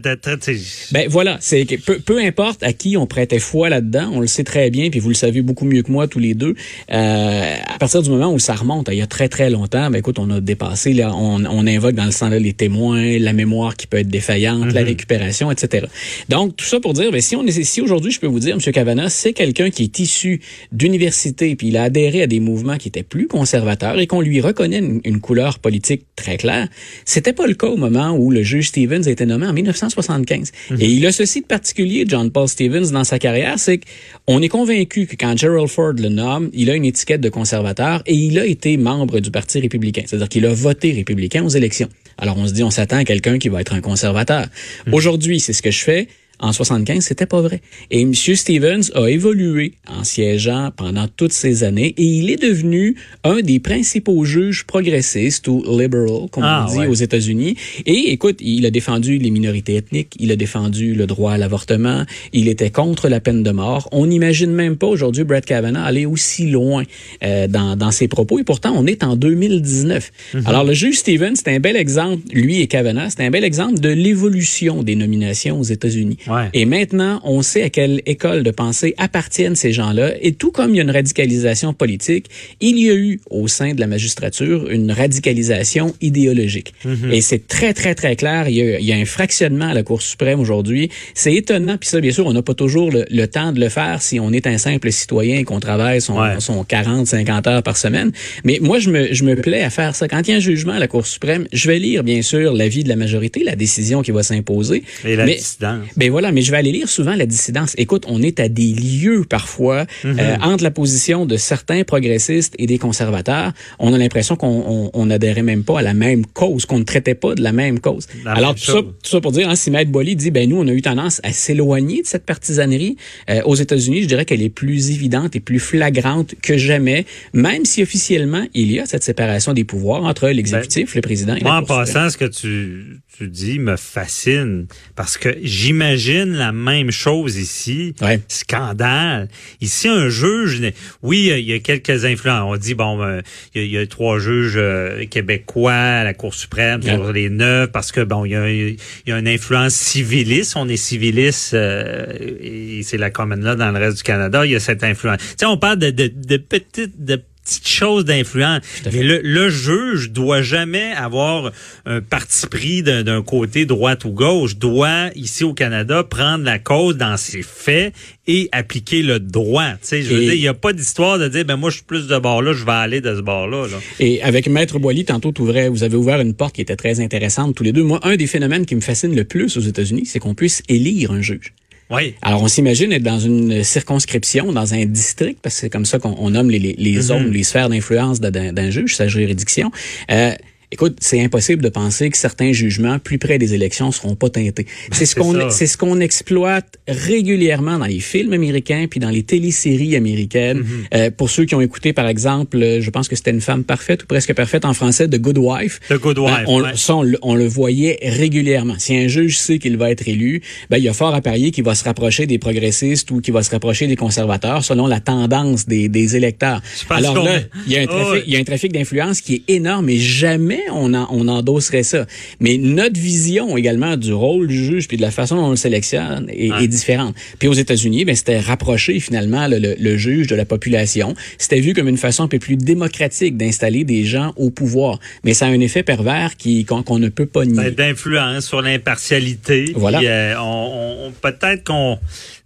Ben 0.91 1.07
voilà, 1.09 1.37
c'est 1.39 1.65
peu, 1.85 1.99
peu 1.99 2.19
importe 2.19 2.63
à 2.63 2.73
qui 2.73 2.97
on 2.97 3.05
prêtait 3.07 3.39
foi 3.39 3.69
là-dedans, 3.69 4.09
on 4.13 4.19
le 4.19 4.27
sait 4.27 4.43
très 4.43 4.69
bien, 4.69 4.89
puis 4.89 4.99
vous 4.99 5.09
le 5.09 5.15
savez 5.15 5.41
beaucoup 5.41 5.65
mieux 5.65 5.83
que 5.83 5.91
moi 5.91 6.07
tous 6.07 6.19
les 6.19 6.33
deux. 6.33 6.55
Euh, 6.91 7.55
à 7.67 7.77
partir 7.77 8.01
du 8.01 8.09
moment 8.09 8.33
où 8.33 8.39
ça 8.39 8.53
remonte, 8.55 8.89
il 8.91 8.97
y 8.97 9.01
a 9.01 9.07
très 9.07 9.29
très 9.29 9.49
longtemps, 9.49 9.89
ben 9.89 9.99
écoute, 9.99 10.19
on 10.19 10.29
a 10.31 10.39
dépassé, 10.41 10.93
là, 10.93 11.13
on, 11.15 11.43
on 11.45 11.67
invoque 11.67 11.95
dans 11.95 12.05
le 12.05 12.11
sang 12.11 12.29
là, 12.31 12.39
les 12.39 12.53
témoins, 12.53 13.19
la 13.19 13.33
mémoire 13.33 13.75
qui 13.75 13.87
peut 13.87 13.97
être 13.97 14.09
défaillante, 14.09 14.73
la 14.73 14.83
récupération, 14.83 15.51
etc. 15.51 15.85
Donc 16.29 16.55
tout 16.55 16.65
ça 16.65 16.79
pour 16.79 16.93
dire, 16.93 17.11
ben 17.11 17.21
si 17.21 17.35
on 17.35 17.45
est, 17.45 17.63
si 17.63 17.81
aujourd'hui 17.81 18.11
je 18.11 18.19
peux 18.19 18.27
vous 18.27 18.39
dire, 18.39 18.55
M. 18.55 18.73
Cavana, 18.73 19.09
c'est 19.09 19.33
quelqu'un 19.33 19.69
qui 19.69 19.83
est 19.83 19.99
issu 19.99 20.41
d'université, 20.71 21.55
puis 21.55 21.67
il 21.67 21.77
a 21.77 21.83
adhéré 21.83 22.23
à 22.23 22.27
des 22.27 22.39
mouvements 22.39 22.77
qui 22.77 22.87
étaient 22.87 23.03
plus 23.03 23.27
conservateurs 23.27 23.99
et 23.99 24.07
qu'on 24.07 24.21
lui 24.21 24.41
reconnaît 24.41 24.79
une, 24.79 25.01
une 25.03 25.19
couleur 25.19 25.59
politique 25.59 26.05
très 26.15 26.37
claire. 26.37 26.67
C'était 27.05 27.33
pas 27.33 27.47
le 27.47 27.53
cas 27.53 27.67
au 27.67 27.77
moment 27.77 28.11
où 28.11 28.31
le 28.31 28.43
juge 28.43 28.69
Stevens 28.69 29.03
a 29.05 29.11
été 29.11 29.25
nommé 29.25 29.47
en 29.47 29.53
1975. 29.53 30.51
Et 30.79 30.87
il 30.87 31.05
a 31.05 31.11
ceci 31.11 31.41
de 31.41 31.45
particulier, 31.45 32.05
John 32.07 32.31
Paul 32.31 32.47
Stevens, 32.47 32.91
dans 32.91 33.03
sa 33.03 33.19
carrière, 33.19 33.59
c'est 33.59 33.81
qu'on 34.25 34.41
est 34.41 34.49
convaincu 34.49 35.05
que 35.05 35.15
quand 35.15 35.37
Gerald 35.37 35.67
Ford 35.67 35.93
le 35.93 36.09
nomme, 36.09 36.49
il 36.53 36.69
a 36.69 36.75
une 36.75 36.85
étiquette 36.85 37.21
de 37.21 37.29
conservateur 37.29 38.01
et 38.05 38.15
il 38.15 38.39
a 38.39 38.45
été 38.45 38.77
membre 38.77 39.19
du 39.19 39.31
Parti 39.31 39.59
républicain. 39.59 40.03
C'est-à-dire 40.05 40.29
qu'il 40.29 40.45
a 40.45 40.53
voté 40.53 40.91
républicain 40.91 41.43
aux 41.43 41.49
élections. 41.49 41.89
Alors 42.21 42.37
on 42.37 42.47
se 42.47 42.53
dit, 42.53 42.63
on 42.63 42.69
s'attend 42.69 42.97
à 42.97 43.03
quelqu'un 43.03 43.39
qui 43.39 43.49
va 43.49 43.59
être 43.59 43.73
un 43.73 43.81
conservateur. 43.81 44.45
Aujourd'hui, 44.91 45.39
c'est 45.39 45.53
ce 45.53 45.63
que 45.63 45.71
je 45.71 45.83
fais. 45.83 46.07
En 46.41 46.51
75, 46.51 47.03
c'était 47.03 47.27
pas 47.27 47.41
vrai. 47.41 47.61
Et 47.91 48.01
M. 48.01 48.13
Stevens 48.15 48.89
a 48.95 49.07
évolué 49.07 49.73
en 49.87 50.03
siégeant 50.03 50.71
pendant 50.75 51.07
toutes 51.07 51.33
ces 51.33 51.63
années 51.63 51.93
et 51.97 52.03
il 52.03 52.29
est 52.31 52.41
devenu 52.41 52.95
un 53.23 53.41
des 53.41 53.59
principaux 53.59 54.25
juges 54.25 54.65
progressistes 54.65 55.47
ou 55.47 55.63
liberal, 55.77 56.27
comme 56.31 56.43
Ah, 56.43 56.65
on 56.67 56.71
dit 56.73 56.79
ouais. 56.79 56.87
aux 56.87 56.93
États-Unis. 56.95 57.55
Et 57.85 58.11
écoute, 58.11 58.37
il 58.41 58.65
a 58.65 58.71
défendu 58.71 59.17
les 59.19 59.29
minorités 59.29 59.75
ethniques, 59.75 60.15
il 60.19 60.31
a 60.31 60.35
défendu 60.35 60.95
le 60.95 61.05
droit 61.05 61.33
à 61.33 61.37
l'avortement, 61.37 62.05
il 62.33 62.47
était 62.47 62.71
contre 62.71 63.07
la 63.07 63.19
peine 63.19 63.43
de 63.43 63.51
mort. 63.51 63.87
On 63.91 64.07
n'imagine 64.07 64.51
même 64.51 64.77
pas 64.77 64.87
aujourd'hui 64.87 65.23
Brett 65.23 65.45
Kavanaugh 65.45 65.83
aller 65.85 66.05
aussi 66.07 66.47
loin 66.49 66.83
euh, 67.23 67.47
dans, 67.47 67.75
dans 67.75 67.91
ses 67.91 68.07
propos. 68.07 68.39
Et 68.39 68.43
pourtant, 68.43 68.73
on 68.75 68.87
est 68.87 69.03
en 69.03 69.15
2019. 69.15 70.11
Mhm. 70.33 70.43
Alors, 70.47 70.63
le 70.63 70.73
juge 70.73 70.97
Stevens, 70.99 71.35
c'est 71.35 71.49
un 71.49 71.59
bel 71.59 71.75
exemple, 71.75 72.23
lui 72.33 72.61
et 72.61 72.67
Kavanaugh, 72.67 73.09
c'est 73.09 73.23
un 73.23 73.29
bel 73.29 73.43
exemple 73.43 73.79
de 73.79 73.89
l'évolution 73.89 74.81
des 74.83 74.95
nominations 74.95 75.59
aux 75.59 75.63
États-Unis. 75.63 76.17
Ouais. 76.33 76.49
Et 76.53 76.65
maintenant, 76.65 77.19
on 77.23 77.41
sait 77.41 77.63
à 77.63 77.69
quelle 77.69 78.01
école 78.05 78.43
de 78.43 78.51
pensée 78.51 78.93
appartiennent 78.97 79.55
ces 79.55 79.71
gens-là. 79.73 80.13
Et 80.21 80.33
tout 80.33 80.51
comme 80.51 80.71
il 80.71 80.77
y 80.77 80.79
a 80.79 80.83
une 80.83 80.91
radicalisation 80.91 81.73
politique, 81.73 82.27
il 82.59 82.77
y 82.79 82.89
a 82.89 82.93
eu 82.95 83.19
au 83.29 83.47
sein 83.47 83.73
de 83.73 83.79
la 83.79 83.87
magistrature 83.87 84.69
une 84.69 84.91
radicalisation 84.91 85.93
idéologique. 86.01 86.73
Mhm. 86.85 87.11
Et 87.11 87.21
c'est 87.21 87.47
très, 87.47 87.73
très, 87.73 87.95
très 87.95 88.15
clair. 88.15 88.47
Il 88.47 88.55
y, 88.55 88.61
a, 88.61 88.79
il 88.79 88.85
y 88.85 88.93
a 88.93 88.95
un 88.95 89.05
fractionnement 89.05 89.65
à 89.69 89.73
la 89.73 89.83
Cour 89.83 90.01
suprême 90.01 90.39
aujourd'hui. 90.39 90.89
C'est 91.13 91.33
étonnant. 91.33 91.77
Puis 91.77 91.89
ça, 91.89 91.99
bien 92.01 92.11
sûr, 92.11 92.25
on 92.25 92.33
n'a 92.33 92.41
pas 92.41 92.53
toujours 92.53 92.91
le, 92.91 93.05
le 93.09 93.27
temps 93.27 93.51
de 93.51 93.59
le 93.59 93.69
faire 93.69 94.01
si 94.01 94.19
on 94.19 94.31
est 94.31 94.47
un 94.47 94.57
simple 94.57 94.91
citoyen 94.91 95.39
et 95.39 95.43
qu'on 95.43 95.59
travaille 95.59 96.01
son, 96.01 96.19
Ouais. 96.21 96.35
son 96.39 96.63
40, 96.63 97.07
50 97.07 97.47
heures 97.47 97.63
par 97.63 97.77
semaine. 97.77 98.11
Mais 98.43 98.59
moi, 98.61 98.79
je 98.79 98.89
me, 98.89 99.13
je 99.13 99.23
me 99.23 99.35
plais 99.35 99.61
à 99.63 99.69
faire 99.69 99.95
ça. 99.95 100.07
Quand 100.07 100.27
il 100.27 100.31
y 100.31 100.33
a 100.33 100.37
un 100.37 100.39
jugement 100.39 100.73
à 100.73 100.79
la 100.79 100.87
Cour 100.87 101.05
suprême, 101.07 101.47
je 101.51 101.67
vais 101.67 101.79
lire, 101.79 102.03
bien 102.03 102.21
sûr, 102.21 102.53
l'avis 102.53 102.83
de 102.83 102.89
la 102.89 102.95
majorité, 102.95 103.43
la 103.43 103.55
décision 103.55 104.01
qui 104.01 104.11
va 104.11 104.21
s'imposer. 104.23 104.83
Et 105.05 105.15
la 105.15 105.25
Mais- 105.25 105.35
dissidence. 105.35 105.85
ben 105.97 106.11
voilà, 106.11 106.20
voilà, 106.21 106.31
mais 106.33 106.43
je 106.43 106.51
vais 106.51 106.57
aller 106.57 106.71
lire 106.71 106.87
souvent 106.87 107.15
la 107.15 107.25
dissidence. 107.25 107.73
Écoute, 107.79 108.03
on 108.07 108.21
est 108.21 108.39
à 108.39 108.47
des 108.47 108.73
lieux 108.73 109.23
parfois 109.27 109.85
Mhm. 110.03 110.19
euh, 110.19 110.35
entre 110.43 110.63
la 110.63 110.69
position 110.69 111.25
de 111.25 111.35
certains 111.35 111.83
progressistes 111.83 112.53
et 112.59 112.67
des 112.67 112.77
conservateurs. 112.77 113.53
On 113.79 113.91
a 113.93 113.97
l'impression 113.97 114.35
qu'on 114.35 114.63
on, 114.67 114.91
on 114.93 115.09
adhérait 115.09 115.41
même 115.41 115.63
pas 115.63 115.79
à 115.79 115.81
la 115.81 115.95
même 115.95 116.25
cause, 116.27 116.65
qu'on 116.67 116.77
ne 116.77 116.83
traitait 116.83 117.15
pas 117.15 117.33
de 117.33 117.41
la 117.41 117.51
même 117.51 117.79
cause. 117.79 118.05
La 118.23 118.33
Alors 118.33 118.51
même 118.51 118.59
tout 118.59 118.71
ça, 118.71 118.81
tout 118.81 119.09
ça 119.09 119.19
pour 119.19 119.31
dire, 119.31 119.49
hein, 119.49 119.55
si 119.55 119.71
Maître 119.71 119.89
Boily 119.91 120.15
dit, 120.15 120.29
ben 120.29 120.47
nous, 120.47 120.57
on 120.57 120.67
a 120.67 120.71
eu 120.73 120.81
tendance 120.83 121.19
à 121.23 121.31
s'éloigner 121.31 122.03
de 122.03 122.07
cette 122.07 122.25
partisanerie. 122.25 122.97
Euh, 123.31 123.41
aux 123.45 123.55
États-Unis, 123.55 124.03
je 124.03 124.07
dirais 124.07 124.25
qu'elle 124.25 124.43
est 124.43 124.49
plus 124.49 124.91
évidente 124.91 125.35
et 125.35 125.39
plus 125.39 125.59
flagrante 125.59 126.35
que 126.41 126.55
jamais, 126.55 127.05
même 127.33 127.65
si 127.65 127.81
officiellement 127.81 128.45
il 128.53 128.71
y 128.71 128.79
a 128.79 128.85
cette 128.85 129.03
séparation 129.03 129.53
des 129.53 129.63
pouvoirs 129.63 130.03
entre 130.03 130.27
l'exécutif, 130.29 130.93
le 130.93 131.01
président 131.01 131.33
et 131.33 131.39
Ben, 131.39 131.45
Moi, 131.49 131.55
la 131.55 131.61
en 131.61 131.65
passant, 131.65 132.09
ce 132.11 132.17
que 132.17 132.25
tu, 132.25 132.99
tu 133.17 133.27
dis 133.27 133.59
me 133.59 133.75
fascine 133.75 134.65
parce 134.95 135.17
que 135.17 135.29
j'imagine 135.43 136.33
la 136.33 136.51
même 136.51 136.91
chose 136.91 137.35
ici. 137.37 137.93
Ouais. 138.01 138.19
Scandale. 138.27 139.27
Ici, 139.59 139.87
un 139.89 140.09
juge, 140.09 140.61
oui, 141.03 141.29
il 141.37 141.45
y 141.45 141.53
a 141.53 141.59
quelques 141.59 142.05
influences. 142.05 142.43
On 142.47 142.57
dit, 142.57 142.73
bon, 142.73 143.01
euh, 143.01 143.21
il 143.53 143.61
y, 143.61 143.63
a- 143.63 143.67
il 143.67 143.71
y 143.73 143.77
a 143.77 143.85
trois 143.85 144.17
juges 144.17 144.53
euh, 144.55 145.05
québécois 145.05 145.73
à 145.73 146.03
la 146.03 146.13
Cour 146.13 146.33
suprême 146.33 146.81
sur 146.81 146.99
Ouais. 147.01 147.13
les 147.13 147.29
neuf 147.29 147.71
parce 147.71 147.91
que, 147.91 148.01
bon, 148.01 148.25
il 148.25 148.31
y 148.31 148.35
a, 148.35 148.49
il 148.49 148.77
y 149.05 149.11
a 149.11 149.19
une 149.19 149.27
influence 149.27 149.73
civiliste. 149.73 150.53
On 150.55 150.67
est 150.69 150.77
civiliste 150.77 151.53
euh, 151.53 152.05
et 152.39 152.81
c'est 152.83 152.97
la 152.97 153.09
commune 153.11 153.43
là 153.43 153.55
dans 153.55 153.71
le 153.71 153.77
reste 153.79 153.97
du 153.97 154.03
Canada. 154.03 154.45
Il 154.45 154.51
y 154.51 154.55
a 154.55 154.59
cette 154.59 154.83
influence. 154.83 155.19
Tu 155.19 155.25
sais, 155.39 155.45
on 155.45 155.57
parle 155.57 155.77
de, 155.79 155.89
de, 155.91 156.07
de 156.13 156.37
petites... 156.37 157.03
De 157.03 157.21
petites 157.59 157.67
choses 157.67 158.05
d'influence. 158.05 158.61
Mais 158.91 159.03
le, 159.03 159.19
le 159.23 159.49
juge 159.49 160.11
doit 160.11 160.41
jamais 160.41 160.91
avoir 160.93 161.51
un 161.85 162.01
parti 162.01 162.47
pris 162.47 162.83
d'un 162.83 163.21
côté 163.21 163.65
droite 163.65 164.05
ou 164.05 164.09
gauche. 164.11 164.55
Doit 164.57 165.09
ici 165.15 165.43
au 165.43 165.53
Canada 165.53 166.03
prendre 166.03 166.43
la 166.43 166.59
cause 166.59 166.97
dans 166.97 167.17
ses 167.17 167.41
faits 167.43 167.93
et 168.27 168.49
appliquer 168.51 169.01
le 169.01 169.19
droit. 169.19 169.71
Tu 169.73 169.77
sais, 169.81 170.01
je 170.03 170.13
veux 170.13 170.21
Et- 170.21 170.25
dire, 170.25 170.33
il 170.35 170.41
n'y 170.41 170.47
a 170.47 170.53
pas 170.53 170.73
d'histoire 170.73 171.19
de 171.19 171.27
dire 171.27 171.43
ben 171.45 171.55
moi 171.57 171.69
je 171.69 171.75
suis 171.77 171.85
plus 171.85 172.07
de 172.07 172.17
bord 172.17 172.41
là, 172.41 172.53
je 172.53 172.63
vais 172.63 172.71
aller 172.71 173.01
de 173.01 173.15
ce 173.15 173.21
bord 173.21 173.47
là. 173.47 173.67
là. 173.67 173.77
Et 173.99 174.21
avec 174.21 174.47
Maître 174.47 174.79
Boily, 174.79 175.05
tantôt, 175.05 175.33
vous 175.37 175.83
avez 175.83 175.95
ouvert 175.95 176.21
une 176.21 176.33
porte 176.33 176.55
qui 176.55 176.61
était 176.61 176.75
très 176.75 176.99
intéressante 176.99 177.55
tous 177.55 177.63
les 177.63 177.71
deux. 177.73 177.83
Moi, 177.83 177.99
un 178.03 178.15
des 178.15 178.27
phénomènes 178.27 178.65
qui 178.65 178.75
me 178.75 178.81
fascine 178.81 179.15
le 179.15 179.23
plus 179.23 179.57
aux 179.57 179.61
États-Unis, 179.61 180.05
c'est 180.05 180.19
qu'on 180.19 180.35
puisse 180.35 180.61
élire 180.69 181.11
un 181.11 181.21
juge. 181.21 181.53
Oui. 181.91 182.15
Alors, 182.21 182.41
on 182.41 182.47
s'imagine 182.47 182.91
être 182.93 183.03
dans 183.03 183.19
une 183.19 183.63
circonscription, 183.63 184.53
dans 184.53 184.73
un 184.73 184.85
district, 184.85 185.39
parce 185.41 185.55
que 185.55 185.61
c'est 185.61 185.69
comme 185.69 185.85
ça 185.85 185.99
qu'on 185.99 186.15
on 186.17 186.29
nomme 186.31 186.49
les, 186.49 186.59
les, 186.59 186.73
les 186.77 186.97
Mm-hmm. 186.97 187.01
zones, 187.01 187.31
les 187.31 187.43
sphères 187.43 187.69
d'influence 187.69 188.19
d'un 188.21 188.69
juge, 188.69 188.95
sa 188.95 189.07
juridiction. 189.07 189.71
Euh, 190.09 190.33
Écoute, 190.73 190.97
c'est 191.01 191.21
impossible 191.21 191.61
de 191.61 191.69
penser 191.69 192.09
que 192.09 192.17
certains 192.17 192.53
jugements 192.53 192.97
plus 192.97 193.17
près 193.17 193.37
des 193.37 193.53
élections 193.53 193.91
seront 193.91 194.15
pas 194.15 194.29
teintés. 194.29 194.65
C'est 194.91 195.05
ce 195.05 195.15
Ben, 195.15 195.23
c'est 195.23 195.33
qu'on 195.33 195.33
ça. 195.33 195.49
c'est 195.49 195.67
ce 195.67 195.77
qu'on 195.77 195.99
exploite 195.99 196.77
régulièrement 196.87 197.77
dans 197.77 197.85
les 197.85 197.99
films 197.99 198.33
américains 198.33 198.85
puis 198.89 198.99
dans 198.99 199.09
les 199.09 199.23
téléséries 199.23 199.95
américaines. 199.95 200.61
Mm-hmm. 200.61 200.95
Euh, 200.95 201.11
pour 201.11 201.29
ceux 201.29 201.43
qui 201.45 201.55
ont 201.55 201.61
écouté, 201.61 201.91
par 201.93 202.07
exemple, 202.07 202.57
euh, 202.61 202.79
je 202.81 202.89
pense 202.89 203.07
que 203.09 203.15
c'était 203.17 203.31
une 203.31 203.41
femme 203.41 203.63
parfaite 203.65 204.03
ou 204.03 204.05
presque 204.05 204.33
parfaite 204.33 204.63
en 204.63 204.73
français, 204.73 205.07
The 205.09 205.17
Good 205.19 205.37
Wife. 205.37 205.79
The 205.89 205.95
Good 205.99 206.15
Ben, 206.17 206.23
Wife, 206.23 206.43
on, 206.47 206.61
ouais. 206.63 206.71
ça, 206.75 206.95
on, 206.95 207.03
le- 207.03 207.19
on 207.21 207.35
le 207.35 207.45
voyait 207.47 207.99
régulièrement. 208.03 208.75
Si 208.79 208.95
un 208.95 209.07
juge 209.09 209.37
sait 209.39 209.59
qu'il 209.59 209.75
va 209.77 209.91
être 209.91 210.07
élu, 210.07 210.41
ben, 210.69 210.77
il 210.77 210.83
y 210.85 210.89
a 210.89 210.93
fort 210.93 211.13
à 211.13 211.21
parier 211.21 211.51
qu'il 211.51 211.65
va 211.65 211.75
se 211.75 211.83
rapprocher 211.83 212.25
des 212.27 212.37
progressistes 212.39 213.11
ou 213.11 213.19
qu'il 213.19 213.33
va 213.33 213.43
se 213.43 213.51
rapprocher 213.51 213.87
des 213.87 213.97
conservateurs 213.97 214.63
selon 214.63 214.87
la 214.87 215.01
tendance 215.01 215.65
des, 215.65 215.89
des 215.89 216.15
électeurs. 216.15 216.61
Alors 216.89 217.15
qu'on 217.15 217.23
là, 217.25 217.39
il 217.67 217.73
y 217.73 217.77
a 217.77 217.81
un 217.81 217.85
Oh, 217.89 217.93
trafic, 217.93 218.13
ouais. 218.13 218.23
il 218.27 218.33
y 218.33 218.37
a 218.37 218.39
un 218.39 218.43
trafic 218.45 218.71
d'influence 218.71 219.19
qui 219.21 219.35
est 219.35 219.53
énorme 219.53 219.89
et 219.89 219.97
jamais 219.97 220.60
on, 220.71 220.93
en, 220.93 221.07
on 221.11 221.27
endosserait 221.27 221.83
ça. 221.83 222.05
Mais 222.39 222.57
notre 222.57 222.99
vision 222.99 223.57
également 223.57 223.97
du 223.97 224.13
rôle 224.13 224.47
du 224.47 224.63
juge 224.65 224.87
puis 224.87 224.97
de 224.97 225.01
la 225.01 225.11
façon 225.11 225.35
dont 225.35 225.45
on 225.45 225.49
le 225.51 225.55
sélectionne 225.55 226.27
est, 226.29 226.51
Ouais. 226.51 226.63
est 226.63 226.67
différente. 226.67 227.15
Puis 227.39 227.47
aux 227.47 227.53
États-Unis, 227.53 228.05
ben, 228.05 228.15
c'était 228.15 228.39
rapprocher 228.39 228.99
finalement 228.99 229.47
le, 229.47 229.57
le- 229.59 229.75
le 229.79 229.97
juge 229.97 230.27
de 230.27 230.35
la 230.35 230.45
population. 230.45 231.13
C'était 231.37 231.59
vu 231.59 231.73
comme 231.73 231.87
une 231.87 231.97
façon 231.97 232.23
un 232.23 232.27
peu 232.27 232.39
plus 232.39 232.57
démocratique 232.57 233.37
d'installer 233.37 233.83
des 233.83 234.03
gens 234.03 234.33
au 234.35 234.49
pouvoir. 234.49 234.99
Mais 235.23 235.33
ça 235.33 235.45
a 235.45 235.49
un 235.49 235.59
effet 235.59 235.83
pervers 235.83 236.35
qui 236.37 236.65
qu'on 236.65 236.83
qu'on 236.83 236.99
ne 236.99 237.09
peut 237.09 237.25
pas 237.25 237.45
nier. 237.45 237.55
Ben, 237.55 237.73
d'influence 237.73 238.45
sur 238.45 238.61
l'impartialité. 238.61 239.71
Voilà. 239.75 239.99
Euh, 240.01 240.35
on, 240.39 241.07
on- 241.07 241.11
peut-être 241.11 241.63
qu'on 241.63 241.97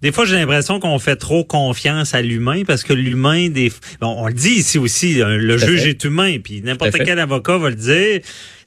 des 0.02 0.12
fois 0.12 0.26
j'ai 0.26 0.36
l'impression 0.36 0.80
qu'on 0.80 1.00
fait 1.00 1.16
trop 1.16 1.44
confiance 1.44 2.14
à 2.14 2.22
l'humain 2.22 2.64
parce 2.66 2.84
que 2.84 2.94
l'humain 2.94 3.50
des 3.50 3.72
bon, 4.02 4.16
on 4.18 4.28
le 4.28 4.34
dit 4.34 4.52
ici 4.56 4.78
aussi 4.78 5.22
euh, 5.22 5.38
le 5.38 5.58
juge 5.58 5.84
fait. 5.84 5.90
est 5.90 6.04
humain 6.04 6.38
puis 6.44 6.62
n'importe 6.62 6.92
fait. 6.98 7.04
quel 7.06 7.20
avocat 7.20 7.58
va 7.58 7.70
le 7.70 7.76
dire 7.76 8.22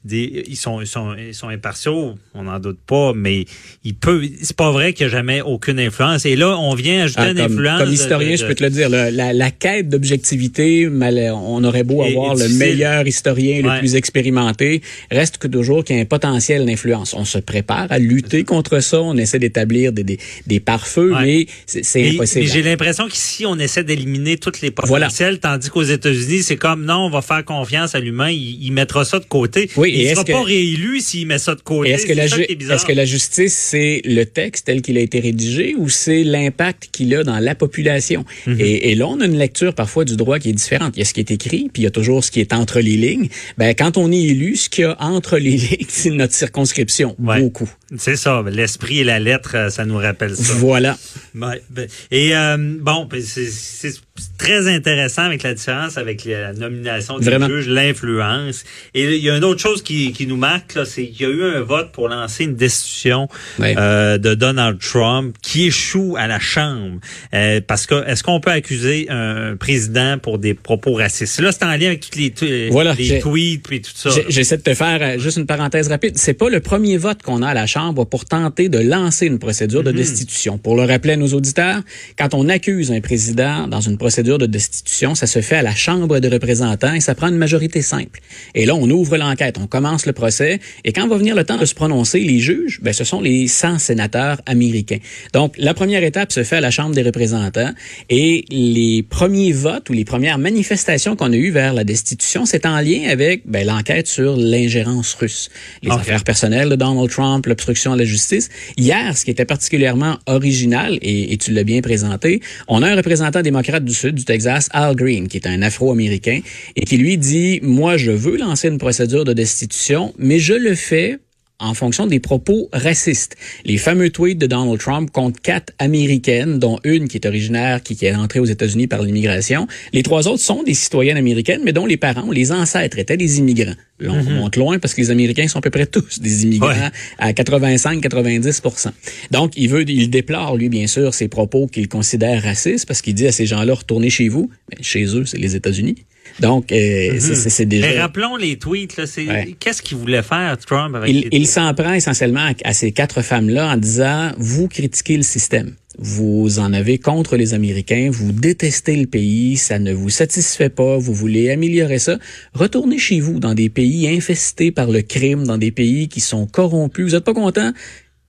des, 0.05 0.43
ils 0.47 0.55
sont 0.55 0.79
ils 0.81 0.87
sont 0.87 1.13
ils 1.17 1.33
sont 1.35 1.49
impartiaux 1.49 2.15
on 2.33 2.43
n'en 2.43 2.59
doute 2.59 2.79
pas 2.87 3.11
mais 3.13 3.43
il 3.83 3.95
peut 3.95 4.21
c'est 4.41 4.55
pas 4.55 4.71
vrai 4.71 4.93
qu'il 4.93 5.05
n'y 5.07 5.11
a 5.11 5.17
jamais 5.17 5.41
aucune 5.41 5.77
influence 5.79 6.25
et 6.25 6.35
là 6.37 6.57
on 6.57 6.73
vient 6.73 7.03
ajouter 7.03 7.21
Ah, 7.21 7.31
une 7.31 7.37
comme, 7.37 7.51
influence 7.51 7.79
comme 7.81 7.93
historien, 7.93 8.31
de- 8.31 8.35
je 8.37 8.45
peux 8.45 8.55
te 8.55 8.63
le 8.63 8.69
dire, 8.69 8.89
le- 8.89 9.09
la, 9.09 9.33
la 9.33 9.51
quête 9.51 9.89
d'objectivité, 9.89 10.87
on 10.89 11.63
aurait 11.63 11.83
beau 11.83 12.01
avoir 12.03 12.39
et 12.39 12.47
le 12.47 12.53
meilleur 12.55 13.05
historien, 13.07 13.61
Ouais. 13.63 13.73
le 13.73 13.79
plus 13.79 13.95
expérimenté, 13.95 14.81
reste 15.11 15.37
que 15.37 15.47
toujours 15.47 15.83
qu'il 15.83 15.95
y 15.95 15.99
a 15.99 16.01
un 16.01 16.05
potentiel 16.05 16.65
d'influence. 16.65 17.13
On 17.13 17.25
se 17.25 17.37
prépare 17.39 17.87
à 17.89 17.99
lutter 17.99 18.43
contre 18.43 18.79
ça, 18.79 19.01
on 19.01 19.17
essaie 19.17 19.39
d'établir 19.39 19.91
des, 19.91 20.03
des, 20.03 20.19
des 20.47 20.59
pare-feux, 20.59 21.13
Ouais. 21.13 21.25
mais 21.25 21.45
c'est 21.83 22.09
impossible. 22.11 22.45
J'ai 22.45 22.61
l'impression 22.63 23.07
qu'ici, 23.07 23.45
on 23.45 23.57
essaie 23.59 23.83
d'éliminer 23.83 24.37
toutes 24.37 24.61
les 24.61 24.71
Voilà. 24.83 25.07
potentiels, 25.07 25.39
tandis 25.39 25.69
qu'aux 25.69 25.83
États-Unis, 25.83 26.43
c'est 26.43 26.57
comme 26.57 26.85
non, 26.85 27.05
on 27.05 27.09
va 27.09 27.21
faire 27.21 27.43
confiance 27.43 27.95
à 27.95 27.99
l'humain, 27.99 28.29
il, 28.29 28.63
il 28.63 28.71
mettra 28.71 29.03
ça 29.05 29.19
de 29.19 29.25
côté. 29.25 29.69
Oui, 29.77 29.88
il 29.89 30.01
et 30.01 30.09
ne 30.09 30.13
sera 30.13 30.23
que- 30.23 30.31
pas 30.31 30.43
réélu 30.43 30.99
s'il 31.01 31.27
met 31.27 31.37
ça 31.37 31.55
de 31.55 31.61
côté. 31.61 31.89
Est-ce 31.91 32.05
que, 32.05 32.13
la 32.13 32.27
ju- 32.27 32.41
est 32.43 32.55
que 32.57 33.05
justice, 33.05 33.53
c'est 33.53 34.01
le 34.05 34.23
texte 34.25 34.65
tel 34.67 34.81
qu'il 34.81 34.97
a 34.97 35.01
été 35.01 35.19
rédigé 35.19 35.75
ou 35.77 35.89
c'est 35.89 36.23
l'impact 36.23 36.89
qu'il 36.91 37.13
a 37.15 37.23
dans 37.23 37.39
la 37.39 37.55
population? 37.55 38.25
Mhm. 38.47 38.57
et, 38.59 38.91
et 38.91 38.95
là, 38.95 39.07
on 39.07 39.19
a 39.21 39.25
une 39.25 39.37
lecture 39.37 39.73
parfois 39.73 40.05
du 40.05 40.15
droit 40.15 40.39
qui 40.39 40.49
est 40.49 40.53
différente. 40.53 40.93
Il 40.95 40.99
y 40.99 41.01
a 41.01 41.05
ce 41.05 41.13
qui 41.13 41.19
est 41.19 41.31
écrit, 41.31 41.69
puis 41.71 41.81
il 41.81 41.85
y 41.85 41.87
a 41.87 41.91
toujours 41.91 42.23
ce 42.23 42.31
qui 42.31 42.39
est 42.39 42.53
entre 42.53 42.79
les 42.79 42.97
lignes. 42.97 43.29
Ben, 43.57 43.73
quand 43.75 43.97
on 43.97 44.11
est 44.11 44.21
élu, 44.21 44.55
ce 44.55 44.69
qu'il 44.69 44.83
y 44.83 44.85
a 44.87 44.95
entre 45.01 45.37
les 45.37 45.51
lignes, 45.57 45.85
c'est 45.87 46.09
notre 46.11 46.33
circonscription. 46.33 47.15
Ouais. 47.19 47.39
Beaucoup. 47.41 47.69
C'est 47.97 48.15
ça, 48.15 48.43
l'esprit 48.51 48.99
et 48.99 49.03
la 49.03 49.19
lettre, 49.19 49.55
euh, 49.55 49.69
ça 49.69 49.83
nous 49.85 49.97
rappelle 49.97 50.35
ça. 50.35 50.53
Voilà. 50.53 50.97
Ouais, 51.35 51.61
ben, 51.69 51.87
et 52.11 52.35
euh, 52.35 52.57
bon, 52.79 53.05
ben, 53.05 53.21
c'est 53.21 53.91
très 54.37 54.67
intéressant 54.67 55.23
avec 55.23 55.43
la 55.43 55.53
différence 55.53 55.97
avec 55.97 56.25
la 56.25 56.53
nomination 56.53 57.17
Vraiment. 57.17 57.47
juges, 57.47 57.67
l'influence. 57.67 58.63
Et 58.93 59.15
il 59.15 59.23
y 59.23 59.29
a 59.29 59.37
une 59.37 59.43
autre 59.43 59.61
chose 59.61 59.81
qui, 59.81 60.11
qui 60.11 60.27
nous 60.27 60.37
marque, 60.37 60.75
là, 60.75 60.85
c'est 60.85 61.07
qu'il 61.07 61.27
y 61.27 61.29
a 61.29 61.33
eu 61.33 61.43
un 61.43 61.61
vote 61.61 61.91
pour 61.91 62.09
lancer 62.09 62.43
une 62.43 62.55
destitution 62.55 63.27
euh, 63.59 64.17
de 64.17 64.35
Donald 64.35 64.79
Trump 64.79 65.35
qui 65.41 65.67
échoue 65.67 66.15
à 66.17 66.27
la 66.27 66.39
Chambre. 66.39 66.99
Euh, 67.33 67.61
parce 67.65 67.85
que 67.85 68.07
est-ce 68.07 68.23
qu'on 68.23 68.39
peut 68.39 68.51
accuser 68.51 69.07
un 69.09 69.55
président 69.55 70.17
pour 70.17 70.37
des 70.37 70.53
propos 70.53 70.93
racistes? 70.93 71.39
Là, 71.39 71.51
c'est 71.51 71.63
en 71.63 71.75
lien 71.75 71.87
avec 71.87 72.01
tous 72.09 72.17
les, 72.45 72.69
Voilà, 72.69 72.93
les 72.93 73.19
tweets 73.19 73.71
et 73.71 73.81
tout 73.81 73.91
ça. 73.93 74.09
J'essaie 74.27 74.57
de 74.57 74.63
te 74.63 74.73
faire 74.73 74.99
euh, 75.01 75.19
juste 75.19 75.37
une 75.37 75.45
parenthèse 75.45 75.87
rapide. 75.87 76.17
C'est 76.17 76.33
pas 76.33 76.49
le 76.49 76.59
premier 76.59 76.97
vote 76.97 77.21
qu'on 77.21 77.41
a 77.41 77.49
à 77.49 77.53
la 77.53 77.67
Chambre 77.67 78.05
pour 78.05 78.25
tenter 78.25 78.69
de 78.69 78.79
lancer 78.79 79.25
une 79.25 79.39
procédure 79.39 79.83
de 79.83 79.91
destitution. 79.91 80.57
Pour 80.57 80.75
le 80.75 80.83
rappeler 80.83 81.13
à 81.13 81.17
nos 81.17 81.33
auditeurs, 81.33 81.81
quand 82.17 82.33
on 82.33 82.49
accuse 82.49 82.91
un 82.91 83.01
président 83.01 83.67
dans 83.67 83.81
une 83.81 83.97
procédure 83.97 84.08
de 84.09 84.45
destitution, 84.45 85.15
ça 85.15 85.27
se 85.27 85.41
fait 85.41 85.55
à 85.55 85.61
la 85.61 85.75
Chambre 85.75 86.19
des 86.19 86.27
représentants 86.27 86.93
et 86.93 86.99
ça 86.99 87.15
prend 87.15 87.27
une 87.27 87.37
majorité 87.37 87.81
simple. 87.81 88.19
Et 88.55 88.65
là, 88.65 88.75
on 88.75 88.89
ouvre 88.89 89.17
l'enquête, 89.17 89.57
on 89.59 89.67
commence 89.67 90.05
le 90.05 90.13
procès 90.13 90.59
et 90.83 90.93
quand 90.93 91.07
va 91.07 91.17
venir 91.17 91.35
le 91.35 91.43
temps 91.43 91.57
de 91.57 91.65
se 91.65 91.73
prononcer, 91.73 92.19
les 92.19 92.39
juges, 92.39 92.79
ben, 92.81 92.93
ce 92.93 93.03
sont 93.03 93.21
les 93.21 93.47
100 93.47 93.79
sénateurs 93.79 94.41
américains. 94.45 94.99
Donc, 95.33 95.55
la 95.57 95.73
première 95.73 96.03
étape 96.03 96.31
se 96.31 96.43
fait 96.43 96.57
à 96.57 96.61
la 96.61 96.71
Chambre 96.71 96.95
des 96.95 97.01
représentants 97.01 97.71
et 98.09 98.45
les 98.49 99.03
premiers 99.03 99.51
votes 99.51 99.89
ou 99.89 99.93
les 99.93 100.05
premières 100.05 100.37
manifestations 100.37 101.15
qu'on 101.15 101.31
a 101.31 101.35
eues 101.35 101.51
vers 101.51 101.73
la 101.73 101.83
destitution, 101.83 102.45
c'est 102.45 102.65
en 102.65 102.79
lien 102.81 103.09
avec 103.09 103.43
ben, 103.45 103.65
l'enquête 103.65 104.07
sur 104.07 104.35
l'ingérence 104.35 105.13
russe, 105.13 105.49
les 105.83 105.91
affaires 105.91 106.23
personnelles 106.23 106.69
de 106.69 106.75
Donald 106.75 107.09
Trump, 107.09 107.45
l'obstruction 107.45 107.93
à 107.93 107.95
la 107.95 108.05
justice. 108.05 108.49
Hier, 108.77 109.17
ce 109.17 109.25
qui 109.25 109.31
était 109.31 109.45
particulièrement 109.45 110.17
original, 110.25 110.97
et, 111.01 111.33
et 111.33 111.37
tu 111.37 111.51
l'as 111.51 111.63
bien 111.63 111.81
présenté, 111.81 112.41
on 112.67 112.81
a 112.83 112.89
un 112.89 112.95
représentant 112.95 113.41
démocrate 113.41 113.83
du 113.89 113.95
Sud, 113.95 114.15
du 114.15 114.23
Texas, 114.23 114.69
Al 114.71 114.95
Green, 114.95 115.27
qui 115.27 115.37
est 115.37 115.47
un 115.47 115.61
Afro-Américain, 115.61 116.39
et 116.75 116.85
qui 116.85 116.97
lui 116.97 117.17
dit, 117.17 117.59
moi, 117.61 117.97
je 117.97 118.11
veux 118.11 118.37
lancer 118.37 118.69
une 118.69 118.77
procédure 118.77 119.25
de 119.25 119.33
destitution, 119.33 120.13
mais 120.17 120.39
je 120.39 120.53
le 120.53 120.75
fais 120.75 121.19
en 121.59 121.73
fonction 121.73 122.07
des 122.07 122.19
propos 122.19 122.69
racistes. 122.73 123.35
Les 123.65 123.77
fameux 123.77 124.09
tweets 124.09 124.37
de 124.37 124.47
Donald 124.47 124.79
Trump 124.79 125.11
contre 125.11 125.41
quatre 125.41 125.73
Américaines, 125.77 126.57
dont 126.59 126.79
une 126.83 127.07
qui 127.07 127.17
est 127.17 127.25
originaire, 127.27 127.83
qui, 127.83 127.95
qui 127.95 128.05
est 128.05 128.15
entrée 128.15 128.39
aux 128.39 128.45
États-Unis 128.45 128.87
par 128.87 129.01
l'immigration. 129.03 129.67
Les 129.93 130.03
trois 130.03 130.27
autres 130.27 130.41
sont 130.43 130.63
des 130.63 130.73
citoyennes 130.73 131.17
américaines, 131.17 131.61
mais 131.63 131.73
dont 131.73 131.85
les 131.85 131.97
parents 131.97 132.27
ou 132.27 132.31
les 132.31 132.51
ancêtres 132.51 132.97
étaient 132.99 133.17
des 133.17 133.39
immigrants. 133.39 133.75
Là, 133.99 134.11
on 134.13 134.23
monte 134.23 134.55
loin 134.55 134.79
parce 134.79 134.93
que 134.93 135.01
les 135.01 135.11
Américains 135.11 135.49
sont 135.49 135.59
à 135.59 135.61
peu 135.61 135.69
près 135.71 135.85
tous 135.85 136.19
des 136.21 136.43
immigrants 136.43 136.69
Ouais. 136.69 136.89
à 137.17 137.33
85-90% 137.33 138.91
Donc, 139.31 139.53
il 139.57 139.67
veut, 139.69 139.89
il 139.89 140.09
déplore, 140.09 140.55
lui, 140.57 140.69
bien 140.69 140.87
sûr, 140.87 141.13
ces 141.13 141.27
propos 141.27 141.67
qu'il 141.67 141.87
considère 141.89 142.41
racistes 142.43 142.85
parce 142.87 143.01
qu'il 143.01 143.13
dit 143.13 143.27
à 143.27 143.31
ces 143.31 143.45
gens-là, 143.45 143.73
retournez 143.73 144.09
chez 144.09 144.29
vous. 144.29 144.49
Mais 144.71 144.81
chez 144.83 145.03
eux, 145.15 145.25
c'est 145.25 145.37
les 145.37 145.55
États-Unis. 145.55 145.95
Donc, 146.41 146.71
euh, 146.71 147.15
c'est- 147.19 147.49
c'est 147.49 147.65
déjà... 147.65 147.87
Mais 147.87 147.99
rappelons 147.99 148.35
les 148.35 148.57
tweets. 148.57 148.97
Ouais. 148.97 149.55
Qu'est-ce 149.59 149.81
qu'il 149.81 149.97
voulait 149.97 150.21
faire, 150.23 150.57
Trump, 150.57 150.95
avec 150.95 151.09
Il, 151.13 151.27
il 151.31 151.47
s'en 151.47 151.73
prend 151.73 151.93
essentiellement 151.93 152.39
à, 152.63 152.69
à 152.69 152.73
ces 152.73 152.91
quatre 152.91 153.21
femmes-là 153.21 153.73
en 153.73 153.77
disant, 153.77 154.31
vous 154.37 154.67
critiquez 154.67 155.17
le 155.17 155.23
système. 155.23 155.73
Vous 156.01 156.59
en 156.59 156.71
avez 156.71 156.97
contre 156.97 157.35
les 157.35 157.53
Américains, 157.53 158.09
vous 158.11 158.31
détestez 158.31 158.95
le 158.95 159.05
pays, 159.05 159.57
ça 159.57 159.79
ne 159.79 159.91
vous 159.91 160.09
satisfait 160.09 160.69
pas, 160.69 160.97
vous 160.97 161.13
voulez 161.13 161.49
améliorer 161.51 161.99
ça. 161.99 162.17
Retournez 162.53 162.97
chez 162.97 163.19
vous 163.19 163.39
dans 163.41 163.53
des 163.53 163.69
pays 163.69 164.07
infestés 164.07 164.71
par 164.71 164.89
le 164.89 165.01
crime, 165.01 165.45
dans 165.45 165.57
des 165.57 165.71
pays 165.71 166.07
qui 166.07 166.21
sont 166.21 166.47
corrompus. 166.47 167.07
Vous 167.07 167.11
n'êtes 167.15 167.25
pas 167.25 167.33
content? 167.33 167.73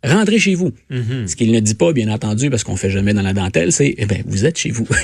Rentrez 0.02 0.38
chez 0.38 0.54
vous. 0.54 0.72
Mhm. 0.88 1.28
Ce 1.28 1.36
qu'il 1.36 1.52
ne 1.52 1.60
dit 1.60 1.74
pas, 1.74 1.92
bien 1.92 2.08
entendu, 2.10 2.48
parce 2.48 2.64
qu'on 2.64 2.76
fait 2.76 2.90
jamais 2.90 3.12
dans 3.12 3.20
la 3.22 3.34
dentelle, 3.34 3.70
c'est, 3.70 3.94
eh 3.98 4.06
ben, 4.06 4.22
vous 4.26 4.46
êtes 4.46 4.56
chez 4.58 4.70
vous. 4.70 4.86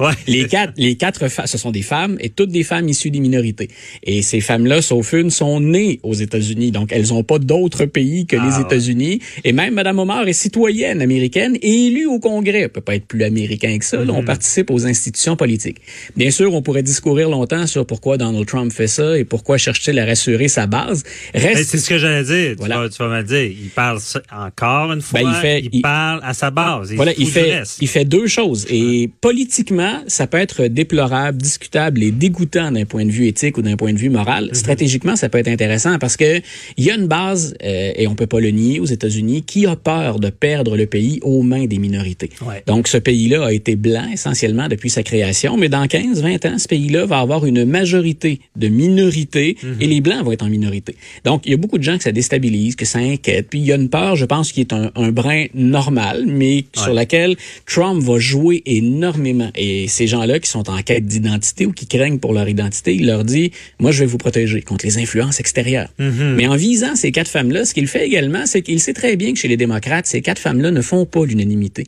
Ouais. 0.00 0.12
les 0.26 0.46
quatre, 0.46 0.72
les 0.78 0.96
quatre, 0.96 1.26
ce 1.46 1.58
sont 1.58 1.70
des 1.70 1.82
femmes 1.82 2.16
et 2.20 2.30
toutes 2.30 2.48
des 2.50 2.62
femmes 2.64 2.88
issues 2.88 3.10
des 3.10 3.20
minorités. 3.20 3.68
Et 4.02 4.22
ces 4.22 4.40
femmes-là, 4.40 4.80
sauf 4.80 5.12
une, 5.12 5.28
sont 5.30 5.60
nées 5.60 6.00
aux 6.02 6.14
États-Unis. 6.14 6.70
Donc, 6.70 6.88
elles 6.90 7.08
n'ont 7.08 7.22
pas 7.22 7.38
d'autre 7.38 7.84
pays 7.84 8.24
que 8.24 8.36
Ah, 8.40 8.46
les 8.48 8.56
ouais. 8.56 8.62
États-Unis. 8.62 9.20
Et 9.44 9.52
même 9.52 9.74
Madame 9.74 9.98
Omar 9.98 10.26
est 10.26 10.32
citoyenne 10.32 11.02
américaine 11.02 11.58
et 11.60 11.86
élue 11.88 12.06
au 12.06 12.18
Congrès. 12.18 12.60
Elle 12.62 12.68
peut 12.70 12.80
pas 12.80 12.94
être 12.94 13.04
plus 13.06 13.22
américain 13.24 13.76
que 13.78 13.84
ça. 13.84 13.98
Là, 13.98 14.04
Mhm. 14.04 14.10
on 14.16 14.24
participe 14.24 14.70
aux 14.70 14.86
institutions 14.86 15.36
politiques. 15.36 15.82
Bien 16.16 16.30
sûr, 16.30 16.54
on 16.54 16.62
pourrait 16.62 16.82
discourir 16.82 17.28
longtemps 17.28 17.66
sur 17.66 17.84
pourquoi 17.84 18.16
Donald 18.16 18.46
Trump 18.46 18.72
fait 18.72 18.86
ça 18.88 19.18
et 19.18 19.24
pourquoi 19.24 19.58
cherche-t-il 19.58 19.98
à 19.98 20.06
rassurer 20.06 20.48
sa 20.48 20.66
base. 20.66 21.02
Reste 21.34 21.68
c'est 21.70 21.76
ce 21.78 21.90
que 21.90 21.98
j'allais 21.98 22.24
dire. 22.24 22.50
Tu 22.52 22.56
Voilà. 22.56 22.78
vas- 22.80 22.88
Tu, 22.88 22.96
vas, 23.02 23.08
me 23.10 23.18
le 23.18 23.24
dire. 23.24 23.42
Il 23.42 23.68
parle 23.68 24.00
encore 24.46 24.92
une 24.92 25.00
fois. 25.00 25.20
Ben, 25.20 25.28
il 25.30 25.34
fait- 25.40 25.68
il- 25.72 25.82
parle 25.82 26.20
à 26.22 26.34
sa 26.34 26.50
base. 26.50 26.92
Voilà, 26.94 27.12
il 27.18 27.26
fait, 27.26 27.62
il 27.80 27.88
fait 27.88 28.04
deux 28.04 28.26
choses. 28.26 28.66
Et 28.70 29.10
politiquement, 29.20 30.02
ça 30.06 30.26
peut 30.26 30.38
être 30.38 30.66
déplorable, 30.66 31.38
discutable 31.40 32.02
et 32.02 32.10
dégoûtant 32.10 32.70
d'un 32.72 32.84
point 32.84 33.04
de 33.04 33.10
vue 33.10 33.26
éthique 33.26 33.58
ou 33.58 33.62
d'un 33.62 33.76
point 33.76 33.92
de 33.92 33.98
vue 33.98 34.10
moral. 34.10 34.46
Mhm. 34.46 34.54
Stratégiquement, 34.54 35.16
ça 35.16 35.28
peut 35.28 35.38
être 35.38 35.48
intéressant 35.48 35.98
parce 35.98 36.16
que 36.16 36.40
il 36.76 36.84
y 36.84 36.90
a 36.90 36.94
une 36.96 37.06
base, 37.06 37.54
euh, 37.64 37.92
et 37.96 38.06
on 38.06 38.14
peut 38.14 38.26
pas 38.26 38.40
le 38.40 38.50
nier 38.50 38.80
aux 38.80 38.86
États-Unis, 38.86 39.42
qui 39.42 39.66
a 39.66 39.76
peur 39.76 40.18
de 40.20 40.30
perdre 40.30 40.76
le 40.76 40.86
pays 40.86 41.20
aux 41.22 41.42
mains 41.42 41.66
des 41.66 41.78
minorités. 41.78 42.30
Ouais. 42.46 42.62
Donc, 42.66 42.88
ce 42.88 42.96
pays-là 42.98 43.46
a 43.46 43.52
été 43.52 43.76
blanc 43.76 44.06
essentiellement 44.12 44.68
depuis 44.68 44.90
sa 44.90 45.02
création, 45.02 45.56
mais 45.56 45.68
dans 45.68 45.86
15, 45.86 46.22
20 46.22 46.44
ans, 46.46 46.58
ce 46.58 46.68
pays-là 46.68 47.06
va 47.06 47.18
avoir 47.20 47.46
une 47.46 47.64
majorité 47.64 48.40
de 48.56 48.68
minorités 48.68 49.56
Mhm. 49.62 49.76
et 49.80 49.86
les 49.86 50.00
blancs 50.00 50.24
vont 50.24 50.32
être 50.32 50.44
en 50.44 50.48
minorité. 50.48 50.96
Donc, 51.24 51.42
il 51.46 51.50
y 51.50 51.54
a 51.54 51.56
beaucoup 51.56 51.78
de 51.78 51.82
gens 51.82 51.96
que 51.96 52.02
ça 52.04 52.12
déstabilise, 52.12 52.76
que 52.76 52.84
ça 52.84 52.98
inquiète. 52.98 53.48
Puis, 53.50 53.60
il 53.60 53.66
y 53.66 53.72
a 53.72 53.76
une 53.76 53.88
peur, 53.88 54.16
je 54.16 54.24
pense, 54.30 54.52
qui 54.52 54.60
est 54.60 54.72
un, 54.72 54.92
un 54.94 55.10
brin 55.10 55.46
normal, 55.54 56.24
mais 56.24 56.64
sur 56.76 56.94
laquelle 56.94 57.34
Trump 57.66 58.00
va 58.00 58.20
jouer 58.20 58.62
énormément. 58.64 59.50
Et 59.56 59.88
ces 59.88 60.06
gens-là 60.06 60.38
qui 60.38 60.48
sont 60.48 60.70
en 60.70 60.80
quête 60.82 61.06
d'identité 61.06 61.66
ou 61.66 61.72
qui 61.72 61.86
craignent 61.86 62.20
pour 62.20 62.32
leur 62.32 62.48
identité, 62.48 62.94
il 62.94 63.06
leur 63.06 63.24
dit, 63.24 63.50
moi, 63.80 63.90
je 63.90 64.00
vais 64.00 64.06
vous 64.06 64.18
protéger 64.18 64.62
contre 64.62 64.86
les 64.86 64.98
influences 64.98 65.40
extérieures. 65.40 65.88
Mhm. 65.98 66.34
Mais 66.36 66.46
en 66.46 66.54
visant 66.54 66.94
ces 66.94 67.10
quatre 67.10 67.28
femmes-là, 67.28 67.64
ce 67.64 67.74
qu'il 67.74 67.88
fait 67.88 68.06
également, 68.06 68.46
c'est 68.46 68.62
qu'il 68.62 68.78
sait 68.78 68.92
très 68.92 69.16
bien 69.16 69.32
que 69.32 69.38
chez 69.40 69.48
les 69.48 69.56
démocrates, 69.56 70.06
ces 70.06 70.22
quatre 70.22 70.38
femmes-là 70.38 70.70
ne 70.70 70.80
font 70.80 71.06
pas 71.06 71.24
l'unanimité. 71.24 71.84